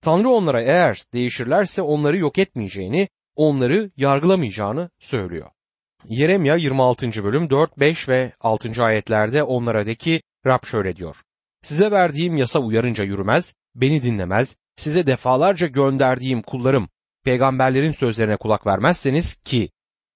Tanrı 0.02 0.30
onlara 0.30 0.62
eğer 0.62 1.04
değişirlerse 1.14 1.82
onları 1.82 2.18
yok 2.18 2.38
etmeyeceğini, 2.38 3.10
onları 3.36 3.92
yargılamayacağını 3.98 4.90
söylüyor. 5.00 5.50
Yeremya 6.06 6.56
26. 6.56 7.24
bölüm 7.24 7.50
4, 7.50 7.80
5 7.80 8.10
ve 8.10 8.34
6. 8.40 8.84
ayetlerde 8.84 9.44
onlara 9.44 9.86
de 9.86 9.96
ki 9.96 10.22
Rab 10.46 10.66
şöyle 10.66 10.96
diyor. 10.96 11.16
Size 11.64 11.92
verdiğim 11.92 12.38
yasa 12.38 12.60
uyarınca 12.60 13.04
yürümez, 13.04 13.54
beni 13.76 14.04
dinlemez, 14.04 14.56
size 14.76 15.08
defalarca 15.08 15.68
gönderdiğim 15.68 16.42
kullarım, 16.42 16.90
peygamberlerin 17.24 17.92
sözlerine 17.92 18.38
kulak 18.38 18.66
vermezseniz 18.66 19.36
ki 19.36 19.70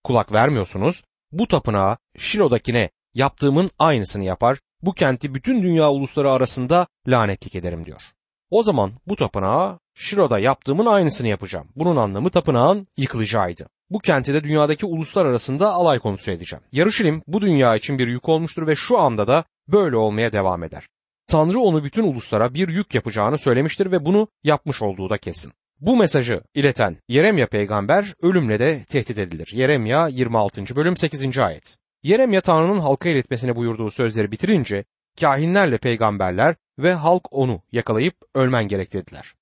kulak 0.03 0.31
vermiyorsunuz, 0.31 1.03
bu 1.31 1.47
tapınağa 1.47 1.97
Şilo'dakine 2.17 2.89
yaptığımın 3.13 3.71
aynısını 3.79 4.23
yapar, 4.23 4.59
bu 4.81 4.93
kenti 4.93 5.33
bütün 5.33 5.63
dünya 5.63 5.91
ulusları 5.91 6.31
arasında 6.31 6.87
lanetlik 7.07 7.55
ederim 7.55 7.85
diyor. 7.85 8.01
O 8.49 8.63
zaman 8.63 8.91
bu 9.07 9.15
tapınağa 9.15 9.79
Şilo'da 9.95 10.39
yaptığımın 10.39 10.85
aynısını 10.85 11.27
yapacağım. 11.27 11.67
Bunun 11.75 11.95
anlamı 11.95 12.29
tapınağın 12.29 12.87
yıkılacağıydı. 12.97 13.67
Bu 13.89 13.99
kenti 13.99 14.33
de 14.33 14.43
dünyadaki 14.43 14.85
uluslar 14.85 15.25
arasında 15.25 15.71
alay 15.71 15.99
konusu 15.99 16.31
edeceğim. 16.31 16.63
Yarışilim 16.71 17.23
bu 17.27 17.41
dünya 17.41 17.75
için 17.75 17.97
bir 17.97 18.07
yük 18.07 18.29
olmuştur 18.29 18.67
ve 18.67 18.75
şu 18.75 18.99
anda 18.99 19.27
da 19.27 19.43
böyle 19.67 19.97
olmaya 19.97 20.33
devam 20.33 20.63
eder. 20.63 20.87
Tanrı 21.27 21.59
onu 21.59 21.83
bütün 21.83 22.03
uluslara 22.03 22.53
bir 22.53 22.69
yük 22.69 22.95
yapacağını 22.95 23.37
söylemiştir 23.37 23.91
ve 23.91 24.05
bunu 24.05 24.27
yapmış 24.43 24.81
olduğu 24.81 25.09
da 25.09 25.17
kesin. 25.17 25.53
Bu 25.79 25.95
mesajı 25.95 26.41
ileten 26.55 26.97
Yeremya 27.07 27.47
peygamber 27.47 28.13
ölümle 28.21 28.59
de 28.59 28.85
tehdit 28.89 29.17
edilir. 29.17 29.51
Yeremya 29.53 30.07
26. 30.07 30.75
bölüm 30.75 30.97
8. 30.97 31.37
ayet. 31.37 31.77
Yeremya 32.03 32.41
Tanrı'nın 32.41 32.79
halka 32.79 33.09
iletmesine 33.09 33.55
buyurduğu 33.55 33.91
sözleri 33.91 34.31
bitirince 34.31 34.85
kahinlerle 35.19 35.77
peygamberler 35.77 36.55
ve 36.79 36.93
halk 36.93 37.33
onu 37.33 37.61
yakalayıp 37.71 38.15
ölmen 38.35 38.67
gerek 38.67 38.93
dediler. 38.93 39.33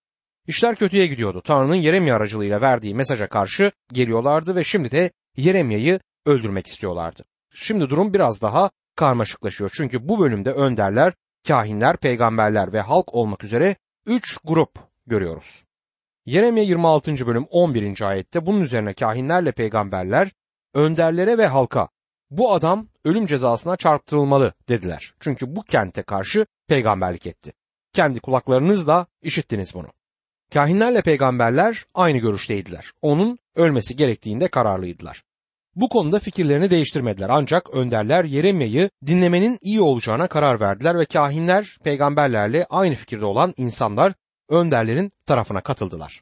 İşler 0.48 0.76
kötüye 0.76 1.08
gidiyordu. 1.08 1.42
Tanrı'nın 1.46 1.76
Yeremya 1.76 2.16
aracılığıyla 2.16 2.62
verdiği 2.62 2.96
mesaja 2.96 3.28
karşı 3.28 3.72
geliyorlardı 3.94 4.56
ve 4.56 4.64
şimdi 4.64 4.92
de 4.92 5.12
Yeremya'yı 5.38 6.00
öldürmek 6.26 6.68
istiyorlardı. 6.68 7.24
Şimdi 7.54 7.90
durum 7.90 8.14
biraz 8.14 8.42
daha 8.42 8.72
karmaşıklaşıyor. 8.96 9.72
Çünkü 9.74 10.10
bu 10.10 10.20
bölümde 10.20 10.52
önderler, 10.52 11.14
kahinler, 11.48 11.98
peygamberler 11.98 12.74
ve 12.74 12.82
halk 12.82 13.16
olmak 13.16 13.44
üzere 13.44 13.76
üç 14.06 14.38
grup 14.44 14.80
görüyoruz. 15.08 15.64
Yeremye 16.26 16.64
26. 16.64 17.28
bölüm 17.28 17.46
11. 17.50 18.02
ayette 18.02 18.46
bunun 18.46 18.62
üzerine 18.62 18.94
kahinlerle 18.94 19.52
peygamberler 19.52 20.32
önderlere 20.74 21.38
ve 21.38 21.48
halka 21.48 21.90
bu 22.32 22.54
adam 22.54 22.88
ölüm 23.06 23.28
cezasına 23.28 23.78
çarptırılmalı 23.78 24.54
dediler. 24.70 25.14
Çünkü 25.20 25.56
bu 25.56 25.64
kente 25.64 26.04
karşı 26.04 26.46
peygamberlik 26.68 27.28
etti. 27.28 27.54
Kendi 27.94 28.20
kulaklarınızla 28.20 29.06
işittiniz 29.22 29.74
bunu. 29.74 29.88
Kahinlerle 30.54 31.02
peygamberler 31.02 31.86
aynı 31.94 32.18
görüşteydiler. 32.18 32.92
Onun 33.02 33.40
ölmesi 33.56 33.96
gerektiğinde 33.96 34.48
kararlıydılar. 34.48 35.24
Bu 35.76 35.90
konuda 35.90 36.20
fikirlerini 36.20 36.70
değiştirmediler 36.70 37.30
ancak 37.30 37.70
önderler 37.74 38.26
Yeremya'yı 38.26 38.90
dinlemenin 39.06 39.60
iyi 39.62 39.82
olacağına 39.82 40.28
karar 40.28 40.60
verdiler 40.60 41.00
ve 41.00 41.06
kahinler 41.06 41.78
peygamberlerle 41.84 42.66
aynı 42.70 42.96
fikirde 42.96 43.26
olan 43.26 43.54
insanlar 43.58 44.14
önderlerin 44.50 45.12
tarafına 45.26 45.62
katıldılar. 45.62 46.22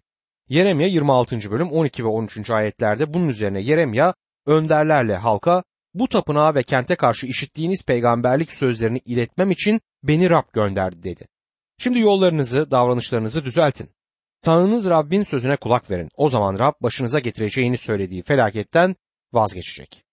Yeremya 0.49 0.87
26. 0.87 1.51
bölüm 1.51 1.71
12 1.71 2.03
ve 2.03 2.07
13. 2.07 2.51
ayetlerde 2.51 3.13
bunun 3.13 3.27
üzerine 3.27 3.61
Yeremya 3.61 4.13
önderlerle 4.45 5.15
halka 5.15 5.63
bu 5.99 6.07
tapınağa 6.07 6.55
ve 6.55 6.63
kente 6.63 6.95
karşı 6.95 7.27
işittiğiniz 7.27 7.83
peygamberlik 7.85 8.51
sözlerini 8.51 9.01
iletmem 9.05 9.51
için 9.51 9.81
beni 10.03 10.29
Rab 10.29 10.53
gönderdi 10.53 11.03
dedi. 11.03 11.27
Şimdi 11.77 11.99
yollarınızı, 11.99 12.71
davranışlarınızı 12.71 13.45
düzeltin. 13.45 13.89
Tanrınız 14.41 14.89
Rabbin 14.89 15.23
sözüne 15.23 15.55
kulak 15.55 15.91
verin. 15.91 16.09
O 16.15 16.29
zaman 16.29 16.59
Rab 16.59 16.73
başınıza 16.81 17.19
getireceğini 17.19 17.77
söylediği 17.77 18.23
felaketten 18.23 18.95
vazgeçecek. 19.33 20.03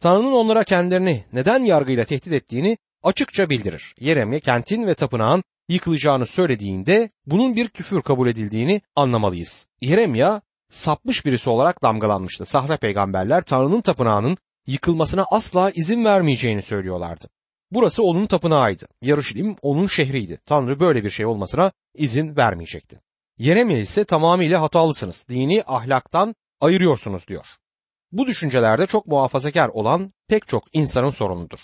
Tanrı'nın 0.00 0.32
onlara 0.32 0.64
kendilerini 0.64 1.24
neden 1.32 1.64
yargıyla 1.64 2.04
tehdit 2.04 2.32
ettiğini 2.32 2.78
açıkça 3.02 3.50
bildirir. 3.50 3.94
Yeremye 4.00 4.40
kentin 4.40 4.86
ve 4.86 4.94
tapınağın 4.94 5.44
yıkılacağını 5.68 6.26
söylediğinde 6.26 7.10
bunun 7.26 7.56
bir 7.56 7.68
küfür 7.68 8.02
kabul 8.02 8.28
edildiğini 8.28 8.80
anlamalıyız. 8.96 9.68
Yeremya 9.80 10.42
sapmış 10.70 11.26
birisi 11.26 11.50
olarak 11.50 11.82
damgalanmıştı. 11.82 12.44
Sahte 12.46 12.76
peygamberler 12.76 13.42
Tanrı'nın 13.42 13.80
tapınağının 13.80 14.36
yıkılmasına 14.66 15.26
asla 15.30 15.70
izin 15.70 16.04
vermeyeceğini 16.04 16.62
söylüyorlardı. 16.62 17.28
Burası 17.70 18.02
onun 18.02 18.26
tapınağıydı. 18.26 18.86
Yarışilim 19.02 19.56
onun 19.62 19.86
şehriydi. 19.86 20.40
Tanrı 20.46 20.80
böyle 20.80 21.04
bir 21.04 21.10
şey 21.10 21.26
olmasına 21.26 21.72
izin 21.94 22.36
vermeyecekti. 22.36 23.00
Yeremye 23.38 23.80
ise 23.80 24.04
tamamıyla 24.04 24.62
hatalısınız. 24.62 25.26
Dini 25.28 25.62
ahlaktan 25.66 26.34
ayırıyorsunuz 26.60 27.28
diyor. 27.28 27.46
Bu 28.12 28.26
düşüncelerde 28.26 28.86
çok 28.86 29.06
muhafazakar 29.06 29.68
olan 29.68 30.12
pek 30.28 30.46
çok 30.48 30.64
insanın 30.72 31.10
sorunudur. 31.10 31.58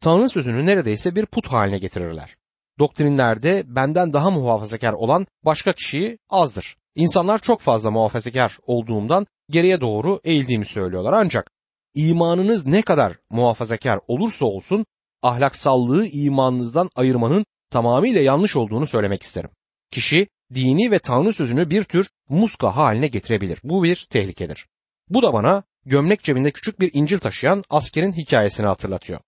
Tanrı 0.00 0.28
sözünü 0.28 0.66
neredeyse 0.66 1.14
bir 1.16 1.26
put 1.26 1.46
haline 1.46 1.78
getirirler. 1.78 2.36
Doktrinlerde 2.78 3.62
benden 3.66 4.12
daha 4.12 4.30
muhafazakar 4.30 4.92
olan 4.92 5.26
başka 5.44 5.72
kişiyi 5.72 6.18
azdır. 6.30 6.76
İnsanlar 6.94 7.38
çok 7.38 7.60
fazla 7.60 7.90
muhafazakar 7.90 8.58
olduğumdan 8.66 9.26
geriye 9.50 9.80
doğru 9.80 10.20
eğildiğimi 10.24 10.66
söylüyorlar 10.66 11.12
ancak 11.12 11.50
imanınız 11.98 12.66
ne 12.66 12.82
kadar 12.82 13.16
muhafazakar 13.30 14.00
olursa 14.08 14.46
olsun 14.46 14.86
ahlaksallığı 15.22 16.06
imanınızdan 16.06 16.90
ayırmanın 16.94 17.46
tamamıyla 17.70 18.20
yanlış 18.20 18.56
olduğunu 18.56 18.86
söylemek 18.86 19.22
isterim. 19.22 19.50
Kişi 19.90 20.28
dini 20.54 20.90
ve 20.90 20.98
Tanrı 20.98 21.32
sözünü 21.32 21.70
bir 21.70 21.84
tür 21.84 22.08
muska 22.28 22.76
haline 22.76 23.08
getirebilir. 23.08 23.60
Bu 23.64 23.82
bir 23.82 24.06
tehlikedir. 24.10 24.66
Bu 25.08 25.22
da 25.22 25.32
bana 25.32 25.62
gömlek 25.86 26.22
cebinde 26.22 26.50
küçük 26.50 26.80
bir 26.80 26.90
İncil 26.94 27.18
taşıyan 27.18 27.64
askerin 27.70 28.12
hikayesini 28.12 28.66
hatırlatıyor. 28.66 29.20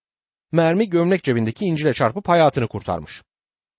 Mermi 0.53 0.89
gömlek 0.89 1.25
cebindeki 1.25 1.65
İncil'e 1.65 1.93
çarpıp 1.93 2.29
hayatını 2.29 2.69
kurtarmış. 2.69 3.23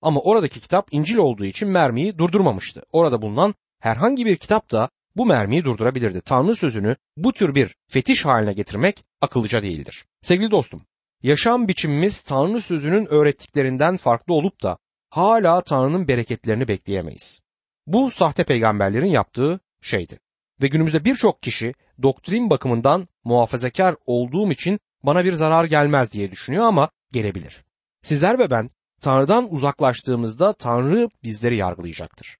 Ama 0.02 0.20
oradaki 0.20 0.60
kitap 0.60 0.88
İncil 0.90 1.16
olduğu 1.16 1.44
için 1.44 1.68
mermiyi 1.68 2.18
durdurmamıştı. 2.18 2.82
Orada 2.92 3.22
bulunan 3.22 3.54
herhangi 3.80 4.26
bir 4.26 4.36
kitap 4.36 4.70
da 4.70 4.88
bu 5.16 5.26
mermiyi 5.26 5.64
durdurabilirdi. 5.64 6.20
Tanrı 6.20 6.56
sözünü 6.56 6.96
bu 7.16 7.32
tür 7.32 7.54
bir 7.54 7.76
fetiş 7.88 8.24
haline 8.24 8.52
getirmek 8.52 9.04
akıllıca 9.20 9.62
değildir. 9.62 10.04
Sevgili 10.22 10.50
dostum, 10.50 10.82
yaşam 11.22 11.68
biçimimiz 11.68 12.20
Tanrı 12.20 12.60
sözünün 12.60 13.06
öğrettiklerinden 13.06 13.96
farklı 13.96 14.34
olup 14.34 14.62
da 14.62 14.78
hala 15.10 15.60
Tanrı'nın 15.60 16.08
bereketlerini 16.08 16.68
bekleyemeyiz. 16.68 17.40
Bu 17.86 18.10
sahte 18.10 18.44
peygamberlerin 18.44 19.06
yaptığı 19.06 19.60
şeydi. 19.80 20.18
Ve 20.62 20.66
günümüzde 20.66 21.04
birçok 21.04 21.42
kişi 21.42 21.74
doktrin 22.02 22.50
bakımından 22.50 23.06
muhafazakar 23.24 23.94
olduğum 24.06 24.52
için 24.52 24.80
bana 25.02 25.24
bir 25.24 25.32
zarar 25.32 25.64
gelmez 25.64 26.12
diye 26.12 26.30
düşünüyor 26.30 26.64
ama 26.64 26.90
gelebilir. 27.12 27.64
Sizler 28.02 28.38
ve 28.38 28.50
ben 28.50 28.68
Tanrı'dan 29.00 29.54
uzaklaştığımızda 29.54 30.52
Tanrı 30.52 31.08
bizleri 31.22 31.56
yargılayacaktır. 31.56 32.38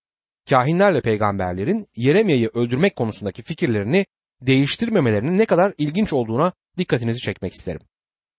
Kahinlerle 0.50 1.00
peygamberlerin 1.00 1.88
Yeremya'yı 1.96 2.50
öldürmek 2.54 2.96
konusundaki 2.96 3.42
fikirlerini 3.42 4.06
değiştirmemelerinin 4.40 5.38
ne 5.38 5.46
kadar 5.46 5.74
ilginç 5.78 6.12
olduğuna 6.12 6.52
dikkatinizi 6.78 7.20
çekmek 7.20 7.54
isterim. 7.54 7.80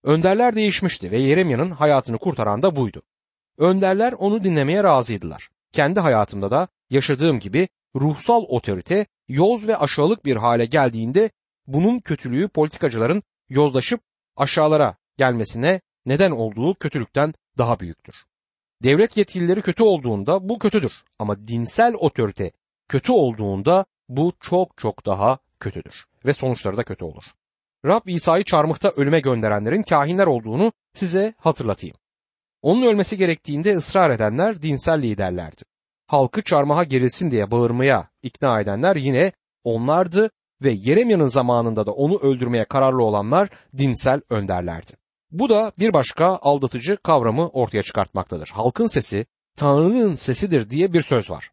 Önderler 0.03 0.55
değişmişti 0.55 1.12
ve 1.12 1.17
Yeremya'nın 1.17 1.72
hayatını 1.72 2.17
kurtaran 2.17 2.63
da 2.63 2.75
buydu. 2.75 3.01
Önderler 3.57 4.13
onu 4.13 4.43
dinlemeye 4.43 4.83
razıydılar. 4.83 5.50
Kendi 5.72 6.00
hayatımda 6.00 6.51
da 6.51 6.67
yaşadığım 6.89 7.39
gibi 7.39 7.67
ruhsal 7.95 8.41
otorite 8.41 9.05
yoz 9.27 9.67
ve 9.67 9.77
aşağılık 9.77 10.25
bir 10.25 10.36
hale 10.36 10.65
geldiğinde 10.65 11.29
bunun 11.67 12.00
kötülüğü 12.00 12.48
politikacıların 12.48 13.24
yozlaşıp 13.50 14.01
aşağılara 14.36 14.95
gelmesine 15.17 15.81
neden 16.05 16.31
olduğu 16.31 16.75
kötülükten 16.75 17.33
daha 17.57 17.79
büyüktür. 17.79 18.15
Devlet 18.83 19.17
yetkilileri 19.17 19.61
kötü 19.61 19.83
olduğunda 19.83 20.49
bu 20.49 20.59
kötüdür 20.59 21.03
ama 21.19 21.47
dinsel 21.47 21.93
otorite 21.93 22.51
kötü 22.89 23.11
olduğunda 23.11 23.85
bu 24.09 24.33
çok 24.39 24.77
çok 24.77 25.05
daha 25.05 25.39
kötüdür 25.59 26.05
ve 26.25 26.33
sonuçları 26.33 26.77
da 26.77 26.83
kötü 26.83 27.05
olur. 27.05 27.23
Rab 27.85 28.07
İsa'yı 28.07 28.43
çarmıhta 28.43 28.89
ölüme 28.89 29.19
gönderenlerin 29.19 29.83
kahinler 29.83 30.27
olduğunu 30.27 30.71
size 30.93 31.33
hatırlatayım. 31.37 31.95
Onun 32.61 32.81
ölmesi 32.83 33.17
gerektiğinde 33.17 33.75
ısrar 33.75 34.09
edenler 34.09 34.61
dinsel 34.61 35.01
liderlerdi. 35.01 35.61
Halkı 36.07 36.43
çarmıha 36.43 36.83
gerilsin 36.83 37.31
diye 37.31 37.51
bağırmaya 37.51 38.09
ikna 38.23 38.61
edenler 38.61 38.95
yine 38.95 39.31
onlardı 39.63 40.29
ve 40.61 40.71
Yeremya'nın 40.71 41.27
zamanında 41.27 41.85
da 41.85 41.91
onu 41.91 42.19
öldürmeye 42.19 42.65
kararlı 42.65 43.03
olanlar 43.03 43.49
dinsel 43.77 44.21
önderlerdi. 44.29 45.02
Bu 45.33 45.49
da 45.49 45.71
bir 45.79 45.93
başka 45.93 46.39
aldatıcı 46.41 46.97
kavramı 46.97 47.47
ortaya 47.47 47.83
çıkartmaktadır. 47.83 48.47
Halkın 48.47 48.87
sesi 48.87 49.25
Tanrı'nın 49.55 50.15
sesidir 50.15 50.69
diye 50.69 50.93
bir 50.93 51.01
söz 51.01 51.29
var. 51.29 51.51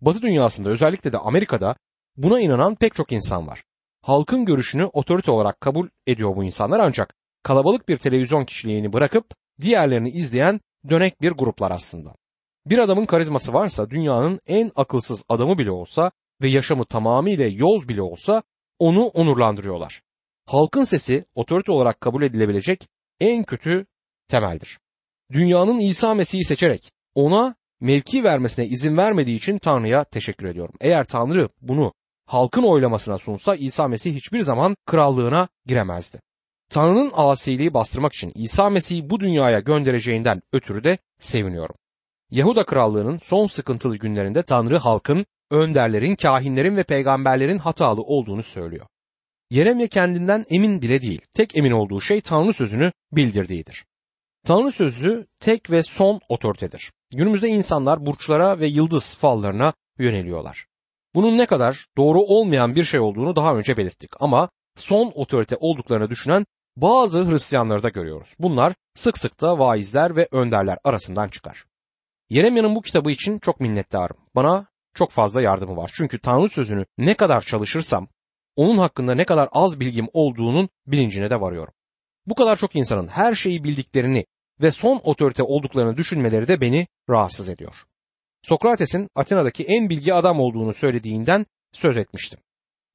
Batı 0.00 0.22
dünyasında 0.22 0.68
özellikle 0.68 1.12
de 1.12 1.18
Amerika'da 1.18 1.76
buna 2.16 2.40
inanan 2.40 2.74
pek 2.74 2.94
çok 2.94 3.12
insan 3.12 3.46
var. 3.46 3.64
Halkın 4.02 4.44
görüşünü 4.44 4.84
otorite 4.84 5.30
olarak 5.30 5.60
kabul 5.60 5.88
ediyor 6.06 6.36
bu 6.36 6.44
insanlar 6.44 6.80
ancak 6.80 7.14
kalabalık 7.42 7.88
bir 7.88 7.98
televizyon 7.98 8.44
kişiliğini 8.44 8.92
bırakıp 8.92 9.26
diğerlerini 9.60 10.10
izleyen 10.10 10.60
dönek 10.88 11.20
bir 11.20 11.32
gruplar 11.32 11.70
aslında. 11.70 12.14
Bir 12.66 12.78
adamın 12.78 13.06
karizması 13.06 13.52
varsa 13.52 13.90
dünyanın 13.90 14.40
en 14.46 14.70
akılsız 14.76 15.24
adamı 15.28 15.58
bile 15.58 15.70
olsa 15.70 16.10
ve 16.42 16.48
yaşamı 16.48 16.84
tamamıyla 16.84 17.46
yoz 17.46 17.88
bile 17.88 18.02
olsa 18.02 18.42
onu 18.78 19.06
onurlandırıyorlar. 19.06 20.02
Halkın 20.46 20.84
sesi 20.84 21.24
otorite 21.34 21.72
olarak 21.72 22.00
kabul 22.00 22.22
edilebilecek 22.22 22.88
en 23.20 23.42
kötü 23.42 23.86
temeldir. 24.28 24.78
Dünyanın 25.32 25.78
İsa 25.78 26.14
Mesih'i 26.14 26.44
seçerek 26.44 26.92
ona 27.14 27.54
mevki 27.80 28.24
vermesine 28.24 28.66
izin 28.66 28.96
vermediği 28.96 29.36
için 29.36 29.58
Tanrı'ya 29.58 30.04
teşekkür 30.04 30.46
ediyorum. 30.46 30.74
Eğer 30.80 31.04
Tanrı 31.04 31.48
bunu 31.60 31.92
halkın 32.26 32.62
oylamasına 32.62 33.18
sunsa 33.18 33.54
İsa 33.54 33.88
Mesih 33.88 34.14
hiçbir 34.14 34.40
zaman 34.40 34.76
krallığına 34.86 35.48
giremezdi. 35.66 36.20
Tanrı'nın 36.70 37.10
asiliği 37.14 37.74
bastırmak 37.74 38.12
için 38.12 38.32
İsa 38.34 38.70
Mesih'i 38.70 39.10
bu 39.10 39.20
dünyaya 39.20 39.60
göndereceğinden 39.60 40.42
ötürü 40.52 40.84
de 40.84 40.98
seviniyorum. 41.18 41.74
Yahuda 42.30 42.64
krallığının 42.64 43.18
son 43.22 43.46
sıkıntılı 43.46 43.96
günlerinde 43.96 44.42
Tanrı 44.42 44.78
halkın, 44.78 45.26
önderlerin, 45.50 46.16
kahinlerin 46.16 46.76
ve 46.76 46.82
peygamberlerin 46.82 47.58
hatalı 47.58 48.02
olduğunu 48.02 48.42
söylüyor. 48.42 48.86
Yeremye 49.50 49.88
kendinden 49.88 50.44
emin 50.50 50.82
bile 50.82 51.02
değil. 51.02 51.20
Tek 51.32 51.56
emin 51.56 51.70
olduğu 51.70 52.00
şey 52.00 52.20
Tanrı 52.20 52.52
sözünü 52.52 52.92
bildirdiğidir. 53.12 53.84
Tanrı 54.46 54.72
sözü 54.72 55.26
tek 55.40 55.70
ve 55.70 55.82
son 55.82 56.20
otoritedir. 56.28 56.92
Günümüzde 57.12 57.48
insanlar 57.48 58.06
burçlara 58.06 58.58
ve 58.58 58.66
yıldız 58.66 59.16
fallarına 59.16 59.72
yöneliyorlar. 59.98 60.66
Bunun 61.14 61.38
ne 61.38 61.46
kadar 61.46 61.86
doğru 61.96 62.20
olmayan 62.20 62.74
bir 62.74 62.84
şey 62.84 63.00
olduğunu 63.00 63.36
daha 63.36 63.56
önce 63.56 63.76
belirttik 63.76 64.10
ama 64.20 64.48
son 64.76 65.12
otorite 65.14 65.56
olduklarını 65.60 66.10
düşünen 66.10 66.46
bazı 66.76 67.30
Hristiyanları 67.30 67.82
da 67.82 67.88
görüyoruz. 67.88 68.34
Bunlar 68.38 68.74
sık 68.94 69.18
sık 69.18 69.40
da 69.40 69.58
vaizler 69.58 70.16
ve 70.16 70.28
önderler 70.32 70.78
arasından 70.84 71.28
çıkar. 71.28 71.64
Yeremya'nın 72.30 72.74
bu 72.74 72.82
kitabı 72.82 73.10
için 73.10 73.38
çok 73.38 73.60
minnettarım. 73.60 74.16
Bana 74.34 74.66
çok 74.94 75.10
fazla 75.10 75.42
yardımı 75.42 75.76
var. 75.76 75.90
Çünkü 75.94 76.18
Tanrı 76.18 76.48
sözünü 76.48 76.86
ne 76.98 77.14
kadar 77.14 77.40
çalışırsam 77.40 78.08
onun 78.60 78.78
hakkında 78.78 79.14
ne 79.14 79.24
kadar 79.24 79.48
az 79.52 79.80
bilgim 79.80 80.08
olduğunun 80.12 80.68
bilincine 80.86 81.30
de 81.30 81.40
varıyorum. 81.40 81.74
Bu 82.26 82.34
kadar 82.34 82.56
çok 82.56 82.76
insanın 82.76 83.08
her 83.08 83.34
şeyi 83.34 83.64
bildiklerini 83.64 84.24
ve 84.60 84.70
son 84.70 85.00
otorite 85.04 85.42
olduklarını 85.42 85.96
düşünmeleri 85.96 86.48
de 86.48 86.60
beni 86.60 86.86
rahatsız 87.10 87.48
ediyor. 87.48 87.74
Sokrates'in 88.42 89.08
Atina'daki 89.14 89.64
en 89.64 89.90
bilgi 89.90 90.14
adam 90.14 90.40
olduğunu 90.40 90.74
söylediğinden 90.74 91.46
söz 91.72 91.96
etmiştim. 91.96 92.40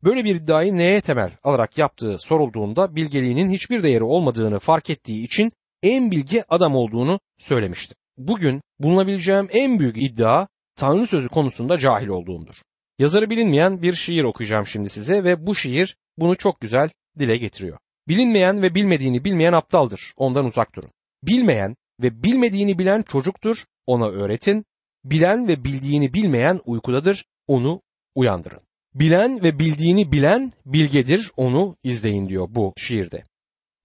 Böyle 0.03 0.23
bir 0.23 0.35
iddiayı 0.35 0.77
neye 0.77 1.01
temel 1.01 1.31
alarak 1.43 1.77
yaptığı 1.77 2.17
sorulduğunda 2.19 2.95
bilgeliğinin 2.95 3.49
hiçbir 3.49 3.83
değeri 3.83 4.03
olmadığını 4.03 4.59
fark 4.59 4.89
ettiği 4.89 5.25
için 5.25 5.51
en 5.83 6.11
bilgi 6.11 6.43
adam 6.49 6.75
olduğunu 6.75 7.19
söylemiştim. 7.39 7.97
Bugün 8.17 8.61
bulunabileceğim 8.79 9.47
en 9.51 9.79
büyük 9.79 9.97
iddia 9.97 10.47
Tanrı 10.75 11.07
sözü 11.07 11.29
konusunda 11.29 11.79
cahil 11.79 12.07
olduğumdur. 12.07 12.55
Yazarı 12.99 13.29
bilinmeyen 13.29 13.81
bir 13.81 13.93
şiir 13.93 14.23
okuyacağım 14.23 14.67
şimdi 14.67 14.89
size 14.89 15.23
ve 15.23 15.47
bu 15.47 15.55
şiir 15.55 15.97
bunu 16.17 16.35
çok 16.35 16.61
güzel 16.61 16.89
dile 17.19 17.37
getiriyor. 17.37 17.77
Bilinmeyen 18.07 18.61
ve 18.61 18.75
bilmediğini 18.75 19.25
bilmeyen 19.25 19.53
aptaldır. 19.53 20.13
Ondan 20.17 20.45
uzak 20.45 20.75
durun. 20.75 20.91
Bilmeyen 21.23 21.75
ve 22.01 22.23
bilmediğini 22.23 22.79
bilen 22.79 23.01
çocuktur. 23.01 23.65
Ona 23.87 24.07
öğretin. 24.07 24.65
Bilen 25.03 25.47
ve 25.47 25.63
bildiğini 25.63 26.13
bilmeyen 26.13 26.61
uykudadır. 26.65 27.25
Onu 27.47 27.81
uyandırın. 28.15 28.59
Bilen 28.93 29.43
ve 29.43 29.59
bildiğini 29.59 30.11
bilen 30.11 30.51
bilgedir. 30.65 31.31
Onu 31.37 31.75
izleyin 31.83 32.29
diyor 32.29 32.47
bu 32.49 32.73
şiirde. 32.77 33.23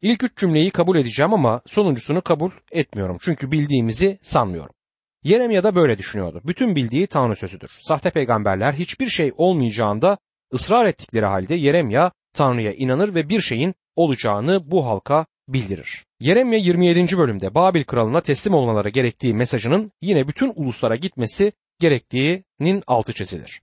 İlk 0.02 0.24
üç 0.24 0.36
cümleyi 0.36 0.70
kabul 0.70 0.98
edeceğim 0.98 1.34
ama 1.34 1.62
sonuncusunu 1.66 2.22
kabul 2.22 2.50
etmiyorum. 2.72 3.18
Çünkü 3.20 3.50
bildiğimizi 3.50 4.18
sanmıyorum. 4.22 4.74
Yeremya 5.24 5.64
da 5.64 5.74
böyle 5.74 5.98
düşünüyordu. 5.98 6.40
Bütün 6.44 6.76
bildiği 6.76 7.06
Tanrı 7.06 7.36
sözüdür. 7.36 7.70
Sahte 7.80 8.10
peygamberler 8.10 8.72
hiçbir 8.72 9.08
şey 9.08 9.32
olmayacağında 9.36 10.18
ısrar 10.54 10.86
ettikleri 10.86 11.26
halde 11.26 11.54
Yeremya 11.54 12.12
Tanrı'ya 12.34 12.72
inanır 12.72 13.14
ve 13.14 13.28
bir 13.28 13.40
şeyin 13.40 13.74
olacağını 13.96 14.70
bu 14.70 14.86
halka 14.86 15.26
bildirir. 15.48 16.04
Yeremya 16.20 16.58
27. 16.58 17.18
bölümde 17.18 17.54
Babil 17.54 17.84
kralına 17.84 18.20
teslim 18.20 18.54
olmaları 18.54 18.88
gerektiği 18.88 19.34
mesajının 19.34 19.92
yine 20.02 20.28
bütün 20.28 20.52
uluslara 20.56 20.96
gitmesi 20.96 21.52
gerektiğinin 21.80 22.82
altı 22.86 23.12
çizilir. 23.12 23.60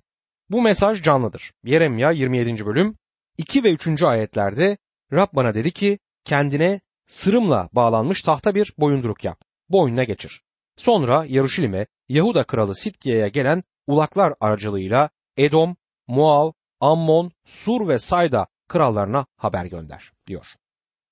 Bu 0.50 0.62
mesaj 0.62 1.02
canlıdır. 1.02 1.54
Yeremya 1.64 2.12
27. 2.12 2.66
bölüm 2.66 2.96
2 3.38 3.64
ve 3.64 3.74
3. 3.74 4.04
ayetlerde 4.04 4.78
Rab 5.14 5.28
bana 5.34 5.56
dedi 5.56 5.72
ki 5.72 6.00
kendine 6.24 6.82
sırımla 7.08 7.70
bağlanmış 7.74 8.22
tahta 8.22 8.56
bir 8.56 8.74
boyunduruk 8.78 9.24
yap. 9.24 9.42
Boynuna 9.70 10.04
geçir. 10.04 10.42
Sonra 10.78 11.26
Yaruşilim'e 11.28 11.88
Yahuda 12.10 12.44
kralı 12.44 12.76
Sitkiye'ye 12.76 13.30
gelen 13.30 13.64
ulaklar 13.88 14.34
aracılığıyla 14.40 15.10
Edom, 15.38 15.76
Moav, 16.08 16.52
Ammon, 16.80 17.32
Sur 17.46 17.88
ve 17.88 18.00
Sayda 18.00 18.48
krallarına 18.68 19.26
haber 19.38 19.66
gönder 19.66 20.12
diyor. 20.28 20.46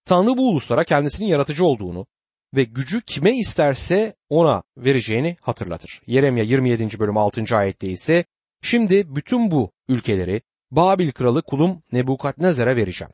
Tanrı 0.06 0.38
bu 0.38 0.50
uluslara 0.50 0.84
kendisinin 0.84 1.28
yaratıcı 1.28 1.66
olduğunu 1.66 2.08
ve 2.56 2.64
gücü 2.64 3.02
kime 3.02 3.38
isterse 3.38 4.16
ona 4.30 4.64
vereceğini 4.78 5.38
hatırlatır. 5.42 6.02
Yeremya 6.08 6.44
27. 6.44 7.00
bölüm 7.00 7.18
6. 7.18 7.56
ayette 7.56 7.88
ise 7.88 8.26
şimdi 8.62 9.16
bütün 9.16 9.52
bu 9.52 9.72
ülkeleri 9.88 10.42
Babil 10.72 11.12
kralı 11.12 11.42
kulum 11.42 11.84
Nebukadnezar'a 11.92 12.76
vereceğim. 12.76 13.14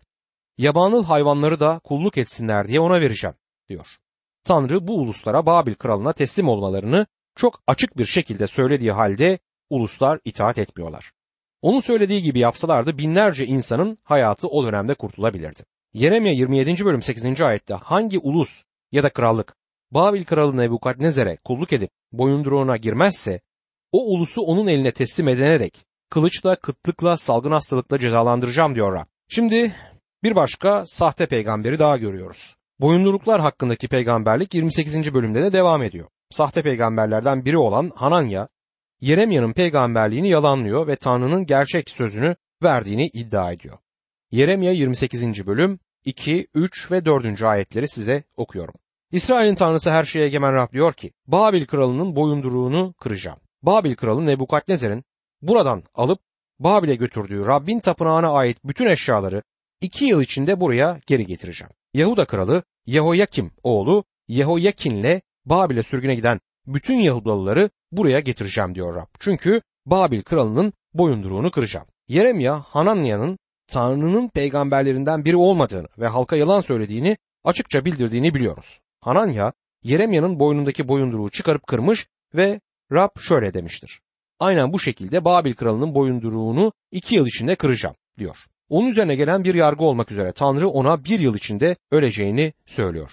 Yabanıl 0.57 1.03
hayvanları 1.03 1.59
da 1.59 1.79
kulluk 1.83 2.17
etsinler 2.17 2.67
diye 2.67 2.79
ona 2.79 3.01
vereceğim 3.01 3.35
diyor. 3.69 3.87
Tanrı 4.43 4.87
bu 4.87 4.95
uluslara 4.95 5.45
Babil 5.45 5.73
kralına 5.73 6.13
teslim 6.13 6.47
olmalarını 6.47 7.05
çok 7.35 7.61
açık 7.67 7.97
bir 7.97 8.05
şekilde 8.05 8.47
söylediği 8.47 8.91
halde 8.91 9.39
uluslar 9.69 10.19
itaat 10.25 10.57
etmiyorlar. 10.57 11.11
Onun 11.61 11.79
söylediği 11.79 12.23
gibi 12.23 12.39
yapsalardı 12.39 12.97
binlerce 12.97 13.45
insanın 13.45 13.97
hayatı 14.03 14.47
o 14.47 14.65
dönemde 14.65 14.93
kurtulabilirdi. 14.93 15.61
Yeremye 15.93 16.33
27. 16.33 16.85
bölüm 16.85 17.01
8. 17.01 17.41
ayette 17.41 17.73
hangi 17.73 18.19
ulus 18.19 18.63
ya 18.91 19.03
da 19.03 19.09
krallık 19.09 19.55
Babil 19.91 20.25
kralı 20.25 20.57
Nebukadnezer'e 20.57 21.37
kulluk 21.37 21.73
edip 21.73 21.91
boyunduruğuna 22.11 22.77
girmezse 22.77 23.41
o 23.91 24.15
ulusu 24.15 24.41
onun 24.41 24.67
eline 24.67 24.91
teslim 24.91 25.27
edene 25.27 25.59
dek 25.59 25.85
kılıçla, 26.09 26.55
kıtlıkla, 26.55 27.17
salgın 27.17 27.51
hastalıkla 27.51 27.99
cezalandıracağım 27.99 28.75
diyor 28.75 28.93
Rab. 28.93 29.05
Şimdi 29.27 29.71
bir 30.23 30.35
başka 30.35 30.85
sahte 30.85 31.25
peygamberi 31.25 31.79
daha 31.79 31.97
görüyoruz. 31.97 32.55
Boyunduruklar 32.81 33.41
hakkındaki 33.41 33.87
peygamberlik 33.87 34.53
28. 34.53 35.13
bölümde 35.13 35.43
de 35.43 35.53
devam 35.53 35.83
ediyor. 35.83 36.07
Sahte 36.29 36.61
peygamberlerden 36.61 37.45
biri 37.45 37.57
olan 37.57 37.91
Hananya, 37.95 38.47
Yeremya'nın 39.01 39.53
peygamberliğini 39.53 40.29
yalanlıyor 40.29 40.87
ve 40.87 40.95
Tanrı'nın 40.95 41.45
gerçek 41.45 41.89
sözünü 41.89 42.35
verdiğini 42.63 43.07
iddia 43.07 43.51
ediyor. 43.51 43.77
Yeremya 44.31 44.71
28. 44.71 45.45
bölüm 45.47 45.79
2, 46.05 46.47
3 46.53 46.91
ve 46.91 47.05
4. 47.05 47.41
ayetleri 47.41 47.87
size 47.87 48.23
okuyorum. 48.37 48.73
İsrail'in 49.11 49.55
tanrısı 49.55 49.91
her 49.91 50.05
şeye 50.05 50.25
egemen 50.25 50.53
Rab 50.53 50.73
diyor 50.73 50.93
ki, 50.93 51.11
Babil 51.27 51.65
kralının 51.65 52.15
boyunduruğunu 52.15 52.93
kıracağım. 52.93 53.39
Babil 53.61 53.95
kralı 53.95 54.25
Nebukadnezer'in 54.25 55.03
buradan 55.41 55.83
alıp 55.95 56.19
Babil'e 56.59 56.95
götürdüğü 56.95 57.45
Rabbin 57.45 57.79
tapınağına 57.79 58.31
ait 58.31 58.57
bütün 58.65 58.85
eşyaları 58.85 59.43
iki 59.81 60.05
yıl 60.05 60.21
içinde 60.21 60.59
buraya 60.59 60.99
geri 61.07 61.25
getireceğim. 61.25 61.71
Yahuda 61.93 62.25
kralı 62.25 62.63
Yehoyakim 62.85 63.51
oğlu 63.63 64.03
Yehoyakin'le 64.27 65.21
Babil'e 65.45 65.83
sürgüne 65.83 66.15
giden 66.15 66.39
bütün 66.67 66.95
Yahudalıları 66.95 67.69
buraya 67.91 68.19
getireceğim 68.19 68.75
diyor 68.75 68.95
Rab. 68.95 69.07
Çünkü 69.19 69.61
Babil 69.85 70.21
kralının 70.21 70.73
boyunduruğunu 70.93 71.51
kıracağım. 71.51 71.87
Yeremya 72.07 72.59
Hananya'nın 72.59 73.39
Tanrı'nın 73.67 74.29
peygamberlerinden 74.29 75.25
biri 75.25 75.35
olmadığını 75.35 75.87
ve 75.97 76.07
halka 76.07 76.35
yalan 76.35 76.61
söylediğini 76.61 77.17
açıkça 77.43 77.85
bildirdiğini 77.85 78.33
biliyoruz. 78.33 78.79
Hananya 79.01 79.53
Yeremya'nın 79.83 80.39
boynundaki 80.39 80.87
boyunduruğu 80.87 81.29
çıkarıp 81.29 81.67
kırmış 81.67 82.07
ve 82.35 82.61
Rab 82.91 83.19
şöyle 83.19 83.53
demiştir. 83.53 84.01
Aynen 84.39 84.73
bu 84.73 84.79
şekilde 84.79 85.25
Babil 85.25 85.53
kralının 85.53 85.95
boyunduruğunu 85.95 86.73
iki 86.91 87.15
yıl 87.15 87.27
içinde 87.27 87.55
kıracağım 87.55 87.95
diyor. 88.17 88.37
Onun 88.71 88.87
üzerine 88.87 89.15
gelen 89.15 89.43
bir 89.43 89.55
yargı 89.55 89.83
olmak 89.83 90.11
üzere 90.11 90.31
Tanrı 90.31 90.69
ona 90.69 91.03
bir 91.03 91.19
yıl 91.19 91.35
içinde 91.35 91.75
öleceğini 91.91 92.53
söylüyor. 92.65 93.11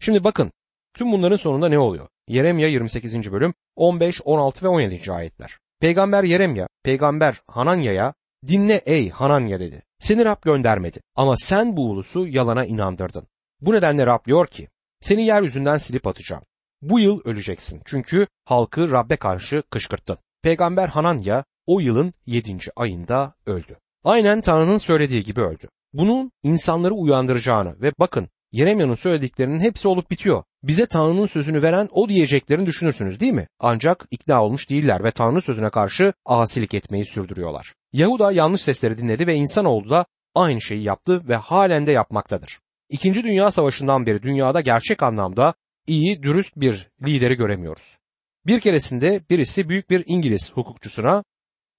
Şimdi 0.00 0.24
bakın 0.24 0.52
tüm 0.94 1.12
bunların 1.12 1.36
sonunda 1.36 1.68
ne 1.68 1.78
oluyor? 1.78 2.08
Yeremya 2.26 2.68
28. 2.68 3.32
bölüm 3.32 3.54
15, 3.76 4.20
16 4.24 4.64
ve 4.64 4.68
17. 4.68 5.12
ayetler. 5.12 5.58
Peygamber 5.80 6.24
Yeremya, 6.24 6.68
peygamber 6.82 7.42
Hananya'ya 7.46 8.14
dinle 8.46 8.76
ey 8.86 9.10
Hananya 9.10 9.60
dedi. 9.60 9.82
Seni 9.98 10.24
Rab 10.24 10.42
göndermedi 10.42 11.00
ama 11.16 11.36
sen 11.36 11.76
bu 11.76 11.90
ulusu 11.90 12.26
yalana 12.26 12.64
inandırdın. 12.64 13.26
Bu 13.60 13.72
nedenle 13.72 14.06
Rab 14.06 14.24
diyor 14.26 14.46
ki 14.46 14.68
seni 15.00 15.26
yeryüzünden 15.26 15.78
silip 15.78 16.06
atacağım. 16.06 16.42
Bu 16.82 17.00
yıl 17.00 17.20
öleceksin 17.24 17.82
çünkü 17.84 18.26
halkı 18.44 18.90
Rab'be 18.90 19.16
karşı 19.16 19.62
kışkırttın. 19.70 20.18
Peygamber 20.42 20.88
Hananya 20.88 21.44
o 21.66 21.80
yılın 21.80 22.14
7. 22.26 22.58
ayında 22.76 23.34
öldü. 23.46 23.78
Aynen 24.04 24.40
Tanrı'nın 24.40 24.78
söylediği 24.78 25.24
gibi 25.24 25.40
öldü. 25.40 25.68
Bunun 25.92 26.32
insanları 26.42 26.94
uyandıracağını 26.94 27.80
ve 27.80 27.92
bakın 27.98 28.28
Yeremya'nın 28.52 28.94
söylediklerinin 28.94 29.60
hepsi 29.60 29.88
olup 29.88 30.10
bitiyor. 30.10 30.44
Bize 30.62 30.86
Tanrı'nın 30.86 31.26
sözünü 31.26 31.62
veren 31.62 31.88
o 31.92 32.08
diyeceklerini 32.08 32.66
düşünürsünüz 32.66 33.20
değil 33.20 33.32
mi? 33.32 33.46
Ancak 33.60 34.06
ikna 34.10 34.44
olmuş 34.44 34.70
değiller 34.70 35.04
ve 35.04 35.10
Tanrı 35.10 35.42
sözüne 35.42 35.70
karşı 35.70 36.12
asilik 36.24 36.74
etmeyi 36.74 37.06
sürdürüyorlar. 37.06 37.74
Yahuda 37.92 38.32
yanlış 38.32 38.62
sesleri 38.62 38.98
dinledi 38.98 39.26
ve 39.26 39.34
insanoğlu 39.34 39.90
da 39.90 40.06
aynı 40.34 40.60
şeyi 40.60 40.82
yaptı 40.82 41.28
ve 41.28 41.36
halen 41.36 41.86
de 41.86 41.92
yapmaktadır. 41.92 42.58
İkinci 42.88 43.24
Dünya 43.24 43.50
Savaşı'ndan 43.50 44.06
beri 44.06 44.22
dünyada 44.22 44.60
gerçek 44.60 45.02
anlamda 45.02 45.54
iyi, 45.86 46.22
dürüst 46.22 46.56
bir 46.56 46.88
lideri 47.06 47.34
göremiyoruz. 47.34 47.98
Bir 48.46 48.60
keresinde 48.60 49.20
birisi 49.30 49.68
büyük 49.68 49.90
bir 49.90 50.04
İngiliz 50.06 50.52
hukukçusuna 50.52 51.24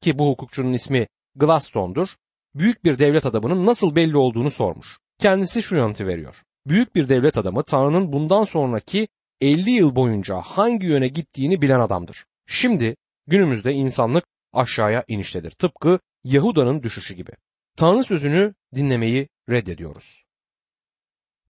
ki 0.02 0.20
bu 0.20 0.30
hukukçunun 0.30 0.74
ismi 0.74 1.08
Gladstone'dur, 1.40 2.10
büyük 2.56 2.84
bir 2.84 3.00
devlet 3.00 3.26
adamının 3.26 3.66
nasıl 3.66 3.96
belli 3.96 4.18
olduğunu 4.18 4.52
sormuş. 4.52 4.98
Kendisi 5.20 5.64
şu 5.64 5.76
yanıtı 5.76 6.08
veriyor. 6.08 6.36
Büyük 6.68 6.96
bir 6.96 7.10
devlet 7.10 7.38
adamı 7.38 7.64
Tanrı'nın 7.64 8.14
bundan 8.14 8.44
sonraki 8.44 9.08
50 9.42 9.72
yıl 9.72 9.96
boyunca 9.96 10.36
hangi 10.36 10.88
yöne 10.88 11.08
gittiğini 11.08 11.62
bilen 11.62 11.80
adamdır. 11.80 12.26
Şimdi 12.48 12.96
günümüzde 13.28 13.74
insanlık 13.74 14.24
aşağıya 14.54 15.04
iniştedir. 15.08 15.52
Tıpkı 15.52 16.00
Yahuda'nın 16.24 16.84
düşüşü 16.84 17.14
gibi. 17.14 17.32
Tanrı 17.78 18.04
sözünü 18.04 18.54
dinlemeyi 18.76 19.30
reddediyoruz. 19.50 20.24